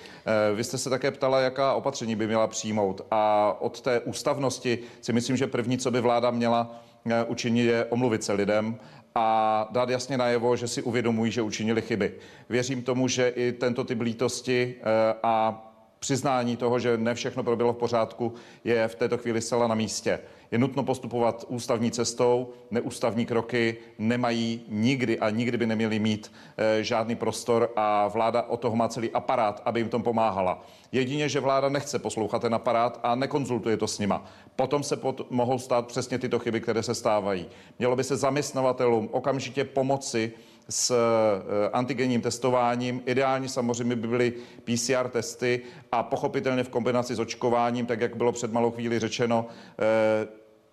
Vy 0.54 0.64
jste 0.64 0.78
se 0.78 0.90
také 0.90 1.10
ptala, 1.10 1.40
jaká 1.40 1.74
opatření 1.74 2.16
by 2.16 2.26
měla 2.26 2.46
přijmout 2.46 3.00
a 3.10 3.52
od 3.60 3.80
té 3.80 4.00
ústavnosti 4.00 4.78
si 5.00 5.12
myslím, 5.12 5.36
že 5.36 5.46
první, 5.46 5.78
co 5.78 5.90
by 5.90 6.00
vláda 6.00 6.30
měla 6.30 6.80
učinit, 7.26 7.64
je 7.64 7.84
omluvit 7.84 8.24
se 8.24 8.32
lidem 8.32 8.76
a 9.14 9.68
dát 9.70 9.88
jasně 9.88 10.18
najevo, 10.18 10.56
že 10.56 10.68
si 10.68 10.82
uvědomují, 10.82 11.32
že 11.32 11.42
učinili 11.42 11.82
chyby. 11.82 12.14
Věřím 12.48 12.82
tomu, 12.82 13.08
že 13.08 13.28
i 13.28 13.52
tento 13.52 13.84
typ 13.84 14.00
lítosti 14.00 14.74
a 15.22 15.65
přiznání 15.98 16.56
toho, 16.56 16.78
že 16.78 16.98
ne 16.98 17.14
všechno 17.14 17.42
proběhlo 17.42 17.72
v 17.72 17.76
pořádku, 17.76 18.34
je 18.64 18.88
v 18.88 18.94
této 18.94 19.18
chvíli 19.18 19.40
zcela 19.40 19.66
na 19.66 19.74
místě. 19.74 20.20
Je 20.50 20.58
nutno 20.58 20.82
postupovat 20.82 21.44
ústavní 21.48 21.90
cestou, 21.90 22.52
neústavní 22.70 23.26
kroky 23.26 23.76
nemají 23.98 24.64
nikdy 24.68 25.18
a 25.18 25.30
nikdy 25.30 25.58
by 25.58 25.66
neměly 25.66 25.98
mít 25.98 26.32
e, 26.56 26.84
žádný 26.84 27.16
prostor 27.16 27.70
a 27.76 28.08
vláda 28.08 28.42
o 28.42 28.56
toho 28.56 28.76
má 28.76 28.88
celý 28.88 29.10
aparát, 29.10 29.62
aby 29.64 29.80
jim 29.80 29.88
tom 29.88 30.02
pomáhala. 30.02 30.62
Jedině, 30.92 31.28
že 31.28 31.40
vláda 31.40 31.68
nechce 31.68 31.98
poslouchat 31.98 32.42
ten 32.42 32.54
aparát 32.54 33.00
a 33.02 33.14
nekonzultuje 33.14 33.76
to 33.76 33.86
s 33.86 33.98
nima. 33.98 34.24
Potom 34.56 34.82
se 34.82 34.96
pot, 34.96 35.30
mohou 35.30 35.58
stát 35.58 35.86
přesně 35.86 36.18
tyto 36.18 36.38
chyby, 36.38 36.60
které 36.60 36.82
se 36.82 36.94
stávají. 36.94 37.46
Mělo 37.78 37.96
by 37.96 38.04
se 38.04 38.16
zaměstnavatelům 38.16 39.08
okamžitě 39.12 39.64
pomoci 39.64 40.32
s 40.68 40.90
eh, 40.90 41.70
antigenním 41.72 42.20
testováním. 42.20 43.02
Ideální 43.06 43.48
samozřejmě 43.48 43.96
by 43.96 44.08
byly 44.08 44.32
PCR 44.64 45.08
testy 45.08 45.60
a 45.92 46.02
pochopitelně 46.02 46.64
v 46.64 46.68
kombinaci 46.68 47.14
s 47.14 47.18
očkováním, 47.18 47.86
tak 47.86 48.00
jak 48.00 48.16
bylo 48.16 48.32
před 48.32 48.52
malou 48.52 48.70
chvíli 48.70 48.98
řečeno, 48.98 49.46
eh, 49.78 50.28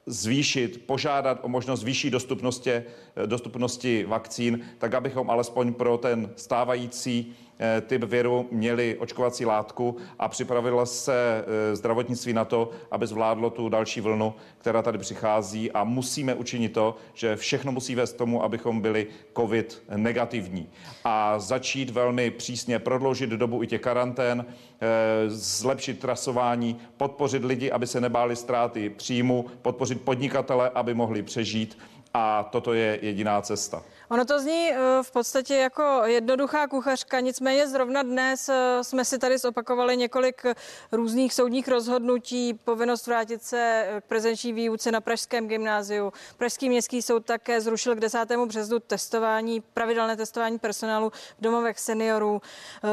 zvýšit, 0.05 0.83
požádat 0.85 1.39
o 1.41 1.47
možnost 1.47 1.83
vyšší 1.83 2.09
dostupnosti, 2.09 2.71
eh, 2.71 2.83
dostupnosti 3.25 4.05
vakcín, 4.05 4.61
tak 4.77 4.93
abychom 4.93 5.29
alespoň 5.29 5.73
pro 5.73 5.97
ten 5.97 6.29
stávající 6.35 7.35
typ 7.81 8.03
viru 8.03 8.47
měli 8.51 8.97
očkovací 8.97 9.45
látku 9.45 9.97
a 10.19 10.27
připravilo 10.27 10.85
se 10.85 11.45
eh, 11.71 11.75
zdravotnictví 11.75 12.33
na 12.33 12.45
to, 12.45 12.69
aby 12.91 13.07
zvládlo 13.07 13.49
tu 13.49 13.69
další 13.69 14.01
vlnu, 14.01 14.33
která 14.57 14.81
tady 14.81 14.97
přichází. 14.97 15.71
A 15.71 15.83
musíme 15.83 16.33
učinit 16.33 16.69
to, 16.69 16.95
že 17.13 17.35
všechno 17.35 17.71
musí 17.71 17.95
vést 17.95 18.13
tomu, 18.13 18.43
abychom 18.43 18.81
byli 18.81 19.07
COVID 19.37 19.83
negativní. 19.95 20.69
A 21.03 21.39
začít 21.39 21.89
velmi 21.89 22.31
přísně 22.31 22.79
prodloužit 22.79 23.29
dobu 23.29 23.63
i 23.63 23.67
těch 23.67 23.81
karantén, 23.81 24.45
eh, 24.45 24.85
zlepšit 25.29 25.99
trasování, 25.99 26.77
podpořit 26.97 27.43
lidi, 27.45 27.71
aby 27.71 27.87
se 27.87 28.01
nebáli 28.01 28.35
ztráty 28.35 28.89
příjmu, 28.89 29.45
podpořit 29.61 30.01
podnikatele, 30.01 30.69
aby 30.69 30.93
mohli 30.93 31.23
přežít 31.23 31.77
a 32.13 32.43
toto 32.43 32.73
je 32.73 32.99
jediná 33.01 33.41
cesta. 33.41 33.83
Ono 34.09 34.25
to 34.25 34.39
zní 34.39 34.71
eh, 34.71 34.77
v 35.01 35.11
podstatě 35.11 35.55
jako 35.55 36.01
jednoduchá 36.05 36.67
kuchařka, 36.67 37.19
nicméně 37.19 37.67
zrovna 37.67 38.03
dnes 38.03 38.49
eh, 38.49 38.83
jsme 38.83 39.05
si 39.05 39.19
tady 39.19 39.37
zopakovali 39.37 39.97
několik 39.97 40.45
různých 40.91 41.33
soudních 41.33 41.67
rozhodnutí, 41.67 42.53
povinnost 42.53 43.07
vrátit 43.07 43.43
se 43.43 43.87
k 44.01 44.03
prezenční 44.07 44.53
výuce 44.53 44.91
na 44.91 45.01
Pražském 45.01 45.47
gymnáziu. 45.47 46.13
Pražský 46.37 46.69
městský 46.69 47.01
soud 47.01 47.25
také 47.25 47.61
zrušil 47.61 47.95
k 47.95 47.99
10. 47.99 48.37
březnu 48.45 48.79
testování, 48.79 49.61
pravidelné 49.61 50.17
testování 50.17 50.59
personálu 50.59 51.09
v 51.09 51.41
domovech 51.41 51.79
seniorů. 51.79 52.41
Eh, 52.83 52.89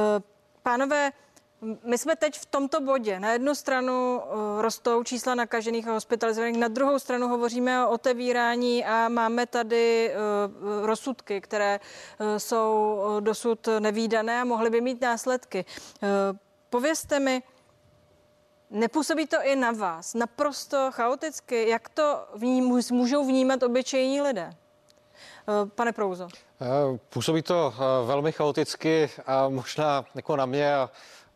pánové, 0.62 1.12
my 1.84 1.98
jsme 1.98 2.16
teď 2.16 2.38
v 2.38 2.46
tomto 2.46 2.80
bodě. 2.80 3.20
Na 3.20 3.32
jednu 3.32 3.54
stranu 3.54 4.20
uh, 4.20 4.62
rostou 4.62 5.02
čísla 5.02 5.34
nakažených 5.34 5.88
a 5.88 5.92
hospitalizovaných, 5.92 6.56
na 6.58 6.68
druhou 6.68 6.98
stranu 6.98 7.28
hovoříme 7.28 7.86
o 7.86 7.90
otevírání 7.90 8.84
a 8.84 9.08
máme 9.08 9.46
tady 9.46 10.12
uh, 10.12 10.86
rozsudky, 10.86 11.40
které 11.40 11.80
uh, 11.80 12.26
jsou 12.36 13.00
dosud 13.20 13.68
nevýdané 13.78 14.40
a 14.40 14.44
mohly 14.44 14.70
by 14.70 14.80
mít 14.80 15.00
následky. 15.00 15.64
Povězte 16.70 17.20
mi, 17.20 17.42
nepůsobí 18.70 19.26
to 19.26 19.36
i 19.42 19.56
na 19.56 19.72
vás 19.72 20.14
naprosto 20.14 20.90
chaoticky? 20.90 21.68
Jak 21.68 21.88
to 21.88 22.26
vním, 22.34 22.64
můžou 22.90 23.26
vnímat 23.26 23.62
obyčejní 23.62 24.22
lidé? 24.22 24.50
Pane 25.74 25.92
Prouzo. 25.92 26.28
Působí 27.08 27.42
to 27.42 27.74
velmi 28.04 28.32
chaoticky 28.32 29.10
a 29.26 29.48
možná 29.48 30.04
jako 30.14 30.36
na 30.36 30.46
mě 30.46 30.74
a 30.74 30.90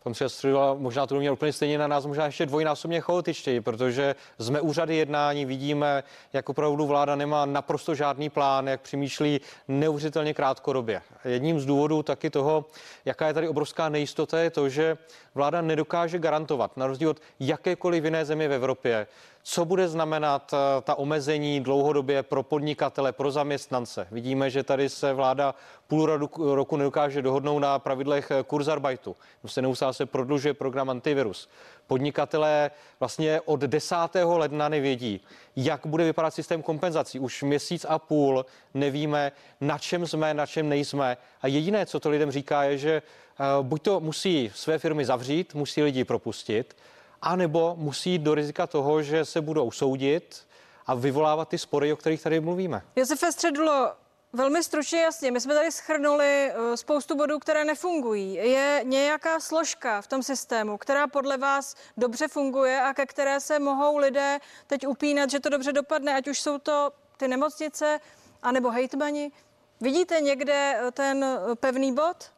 pan 0.04 0.12
předseda 0.12 0.74
možná 0.74 1.06
to 1.06 1.14
měl 1.14 1.32
úplně 1.32 1.52
stejně 1.52 1.78
na 1.78 1.86
nás, 1.86 2.06
možná 2.06 2.26
ještě 2.26 2.46
dvojnásobně 2.46 3.00
chaotičtěji, 3.00 3.60
protože 3.60 4.14
jsme 4.38 4.60
úřady 4.60 4.96
jednání, 4.96 5.44
vidíme, 5.44 6.02
jak 6.32 6.48
opravdu 6.48 6.86
vláda 6.86 7.16
nemá 7.16 7.46
naprosto 7.46 7.94
žádný 7.94 8.30
plán, 8.30 8.68
jak 8.68 8.80
přemýšlí 8.80 9.40
neuvěřitelně 9.68 10.34
krátkodobě. 10.34 11.02
Jedním 11.24 11.60
z 11.60 11.66
důvodů 11.66 12.02
taky 12.02 12.30
toho, 12.30 12.64
jaká 13.04 13.26
je 13.26 13.34
tady 13.34 13.48
obrovská 13.48 13.88
nejistota, 13.88 14.38
je 14.38 14.50
to, 14.50 14.68
že 14.68 14.98
vláda 15.34 15.60
nedokáže 15.60 16.18
garantovat, 16.18 16.76
na 16.76 16.86
rozdíl 16.86 17.10
od 17.10 17.20
jakékoliv 17.40 18.04
jiné 18.04 18.24
země 18.24 18.48
v 18.48 18.52
Evropě, 18.52 19.06
co 19.46 19.64
bude 19.64 19.88
znamenat 19.88 20.54
eh, 20.54 20.82
ta 20.82 20.94
omezení 20.94 21.60
dlouhodobě 21.60 22.22
pro 22.22 22.42
podnikatele, 22.42 23.12
pro 23.12 23.30
zaměstnance? 23.30 24.06
Vidíme, 24.10 24.50
že 24.50 24.62
tady 24.62 24.88
se 24.88 25.12
vláda 25.12 25.54
půl 25.88 26.06
roku 26.54 26.76
nedokáže 26.76 27.22
dohodnout 27.22 27.58
na 27.58 27.78
pravidlech 27.78 28.30
eh, 28.30 28.42
Kurzarbeitu. 28.42 29.16
Se 29.46 29.62
neustále 29.62 29.94
se 29.94 30.06
prodlužuje 30.06 30.54
program 30.54 30.90
antivirus. 30.90 31.48
Podnikatelé 31.86 32.70
vlastně 33.00 33.40
od 33.40 33.60
10. 33.60 33.96
ledna 34.24 34.68
nevědí, 34.68 35.20
jak 35.56 35.86
bude 35.86 36.04
vypadat 36.04 36.34
systém 36.34 36.62
kompenzací. 36.62 37.18
Už 37.18 37.42
měsíc 37.42 37.86
a 37.88 37.98
půl 37.98 38.46
nevíme, 38.74 39.32
na 39.60 39.78
čem 39.78 40.06
jsme, 40.06 40.34
na 40.34 40.46
čem 40.46 40.68
nejsme. 40.68 41.16
A 41.42 41.46
jediné, 41.46 41.86
co 41.86 42.00
to 42.00 42.10
lidem 42.10 42.30
říká, 42.30 42.64
je, 42.64 42.78
že 42.78 43.02
eh, 43.02 43.44
buď 43.62 43.82
to 43.82 44.00
musí 44.00 44.50
své 44.54 44.78
firmy 44.78 45.04
zavřít, 45.04 45.54
musí 45.54 45.82
lidi 45.82 46.04
propustit, 46.04 46.76
anebo 47.24 47.74
musí 47.78 48.10
jít 48.10 48.22
do 48.22 48.34
rizika 48.34 48.66
toho, 48.66 49.02
že 49.02 49.24
se 49.24 49.40
budou 49.40 49.70
soudit 49.70 50.46
a 50.86 50.94
vyvolávat 50.94 51.48
ty 51.48 51.58
spory, 51.58 51.92
o 51.92 51.96
kterých 51.96 52.22
tady 52.22 52.40
mluvíme. 52.40 52.82
Josefe 52.96 53.32
Středulo, 53.32 53.92
velmi 54.32 54.64
stručně 54.64 55.00
jasně. 55.00 55.30
My 55.30 55.40
jsme 55.40 55.54
tady 55.54 55.72
schrnuli 55.72 56.26
eh, 56.26 56.76
spoustu 56.76 57.16
bodů, 57.16 57.38
které 57.38 57.64
nefungují. 57.64 58.34
Je 58.34 58.80
nějaká 58.84 59.40
složka 59.40 60.00
v 60.00 60.06
tom 60.06 60.22
systému, 60.22 60.78
která 60.78 61.06
podle 61.06 61.36
vás 61.36 61.76
dobře 61.96 62.28
funguje 62.28 62.80
a 62.80 62.94
ke 62.94 63.06
které 63.06 63.40
se 63.40 63.58
mohou 63.58 63.96
lidé 63.96 64.38
teď 64.66 64.86
upínat, 64.86 65.30
že 65.30 65.40
to 65.40 65.48
dobře 65.48 65.72
dopadne, 65.72 66.14
ať 66.14 66.28
už 66.28 66.40
jsou 66.40 66.58
to 66.58 66.92
ty 67.16 67.28
nemocnice, 67.28 68.00
anebo 68.42 68.70
hejtmani. 68.70 69.32
Vidíte 69.80 70.20
někde 70.20 70.80
eh, 70.80 70.90
ten 70.90 71.24
eh, 71.24 71.54
pevný 71.54 71.94
bod? 71.94 72.34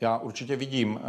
Já 0.00 0.18
určitě 0.18 0.56
vidím. 0.56 0.94
Uh, 0.94 1.00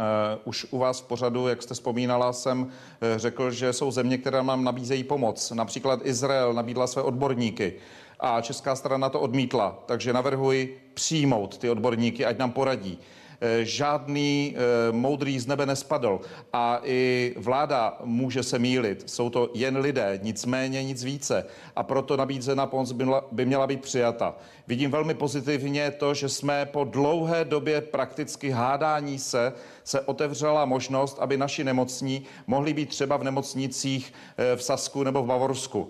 už 0.44 0.66
u 0.70 0.78
vás 0.78 1.00
v 1.00 1.06
pořadu, 1.06 1.48
jak 1.48 1.62
jste 1.62 1.74
vzpomínala, 1.74 2.32
jsem 2.32 2.62
uh, 2.62 2.68
řekl, 3.16 3.50
že 3.50 3.72
jsou 3.72 3.90
země, 3.90 4.18
které 4.18 4.42
nám 4.42 4.64
nabízejí 4.64 5.04
pomoc. 5.04 5.50
Například 5.50 6.00
Izrael 6.06 6.52
nabídla 6.52 6.86
své 6.86 7.02
odborníky 7.02 7.74
a 8.20 8.40
česká 8.40 8.76
strana 8.76 9.08
to 9.08 9.20
odmítla. 9.20 9.82
Takže 9.86 10.12
navrhuji 10.12 10.80
přijmout 10.94 11.58
ty 11.58 11.70
odborníky, 11.70 12.24
ať 12.24 12.38
nám 12.38 12.52
poradí. 12.52 12.98
Eh, 13.42 13.64
žádný 13.64 14.54
eh, 14.56 14.92
moudrý 14.92 15.38
z 15.38 15.46
nebe 15.46 15.66
nespadl 15.66 16.20
a 16.52 16.80
i 16.84 17.34
vláda 17.36 17.98
může 18.04 18.42
se 18.42 18.58
mílit. 18.58 19.10
Jsou 19.10 19.30
to 19.30 19.50
jen 19.54 19.76
lidé, 19.76 20.18
nicméně 20.22 20.84
nic 20.84 21.04
více. 21.04 21.44
A 21.76 21.82
proto 21.82 22.16
nabízená 22.16 22.66
pomoc 22.66 22.92
by 22.92 23.04
měla, 23.04 23.24
by 23.32 23.46
měla 23.46 23.66
být 23.66 23.82
přijata. 23.82 24.34
Vidím 24.66 24.90
velmi 24.90 25.14
pozitivně 25.14 25.90
to, 25.90 26.14
že 26.14 26.28
jsme 26.28 26.66
po 26.66 26.84
dlouhé 26.84 27.44
době 27.44 27.80
prakticky 27.80 28.50
hádání 28.50 29.18
se 29.18 29.52
se 29.84 30.00
otevřela 30.00 30.64
možnost, 30.64 31.16
aby 31.20 31.36
naši 31.36 31.64
nemocní 31.64 32.26
mohli 32.46 32.74
být 32.74 32.88
třeba 32.88 33.16
v 33.16 33.24
nemocnicích 33.24 34.12
eh, 34.36 34.56
v 34.56 34.62
Sasku 34.62 35.02
nebo 35.02 35.22
v 35.22 35.26
Bavorsku. 35.26 35.88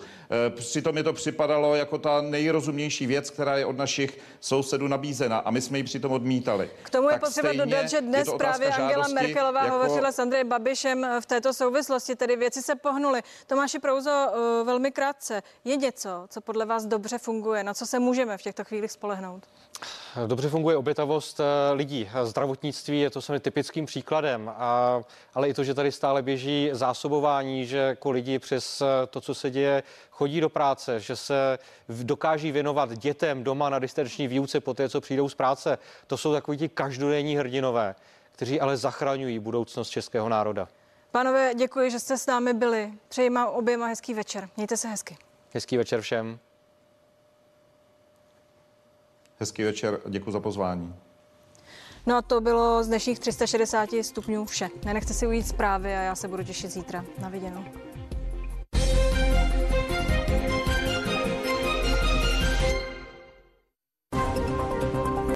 Přitom 0.51 0.95
mi 0.95 1.03
to 1.03 1.13
připadalo 1.13 1.75
jako 1.75 1.99
ta 1.99 2.21
nejrozumnější 2.21 3.07
věc, 3.07 3.31
která 3.31 3.57
je 3.57 3.67
od 3.67 3.77
našich 3.77 4.19
sousedů 4.41 4.89
nabízena 4.89 5.39
a 5.39 5.51
my 5.51 5.61
jsme 5.61 5.79
ji 5.79 5.85
přitom 5.85 6.13
odmítali. 6.13 6.71
K 6.83 6.91
tomu 6.91 7.09
je 7.09 7.13
tak 7.13 7.21
potřeba 7.21 7.53
dodat, 7.53 7.89
že 7.89 8.01
dnes 8.01 8.29
právě 8.39 8.69
Angela 8.69 9.09
Merkelová 9.09 9.65
jako... 9.65 9.79
hovořila 9.79 10.13
s 10.13 10.19
Andrejem 10.19 10.49
Babišem 10.49 11.07
v 11.21 11.27
této 11.27 11.55
souvislosti, 11.55 12.17
tedy 12.17 12.37
věci 12.37 12.63
se 12.63 12.75
pohnuly. 12.75 13.23
Tomáši 13.47 13.79
Prouzo, 13.79 14.11
eh, 14.11 14.65
velmi 14.65 14.91
krátce, 14.91 15.43
je 15.65 15.77
něco, 15.77 16.27
co 16.29 16.41
podle 16.41 16.67
vás 16.67 16.87
dobře 16.87 17.19
funguje, 17.19 17.65
na 17.65 17.75
co 17.75 17.87
se 17.87 17.99
můžeme 17.99 18.39
v 18.39 18.43
těchto 18.43 18.65
chvílích 18.65 18.93
spolehnout? 18.93 19.47
Dobře 20.27 20.49
funguje 20.49 20.77
obětavost 20.77 21.41
eh, 21.41 21.73
lidí. 21.73 22.11
Zdravotnictví 22.23 23.01
je 23.01 23.11
to 23.11 23.23
sami 23.23 23.41
typickým 23.41 23.87
příkladem, 23.87 24.53
a, 24.57 25.01
ale 25.35 25.49
i 25.49 25.55
to, 25.55 25.65
že 25.65 25.75
tady 25.75 25.93
stále 25.93 26.23
běží 26.23 26.71
zásobování, 26.73 27.67
že 27.67 27.77
jako 27.77 28.11
lidi 28.11 28.39
přes 28.39 28.81
eh, 28.81 29.07
to, 29.07 29.21
co 29.21 29.35
se 29.35 29.51
děje, 29.51 29.83
chodí 30.11 30.41
do 30.41 30.49
práce, 30.49 31.01
že 31.01 31.17
se 31.17 31.59
dokáží 31.89 32.53
věnovat 32.53 32.99
dětem 32.99 33.45
doma 33.45 33.71
na 33.71 33.79
distanční 33.79 34.29
výuce 34.29 34.61
po 34.61 34.75
té, 34.75 34.89
co 34.89 35.01
přijdou 35.01 35.29
z 35.29 35.35
práce. 35.35 35.79
To 36.07 36.17
jsou 36.17 36.33
takový 36.33 36.59
ti 36.59 36.69
každodenní 36.69 37.37
hrdinové, 37.37 37.95
kteří 38.33 38.61
ale 38.61 38.77
zachraňují 38.77 39.39
budoucnost 39.39 39.91
českého 39.91 40.29
národa. 40.29 40.69
Pánové, 41.11 41.55
děkuji, 41.55 41.91
že 41.91 42.01
jste 42.01 42.19
s 42.19 42.27
námi 42.27 42.55
byli. 42.55 42.93
Přeji 43.09 43.31
vám 43.31 43.49
oběma 43.49 43.87
hezký 43.87 44.15
večer. 44.15 44.49
Mějte 44.57 44.77
se 44.77 44.89
hezky. 44.89 45.17
Hezký 45.55 45.77
večer 45.77 46.01
všem. 46.01 46.39
Hezký 49.41 49.63
večer, 49.65 50.01
děkuji 50.09 50.31
za 50.31 50.41
pozvání. 50.41 50.95
No 52.07 52.17
a 52.17 52.23
to 52.23 52.41
bylo 52.41 52.85
z 52.85 52.87
dnešních 52.87 53.19
360 53.19 53.89
stupňů 54.03 54.45
vše. 54.45 54.69
Nenechte 54.85 55.15
si 55.15 55.27
ujít 55.27 55.47
zprávy 55.47 55.97
a 55.97 56.01
já 56.01 56.15
se 56.15 56.29
budu 56.29 56.43
těšit 56.45 56.71
zítra. 56.71 57.05
Na 57.19 57.29
viděnou. 57.29 57.65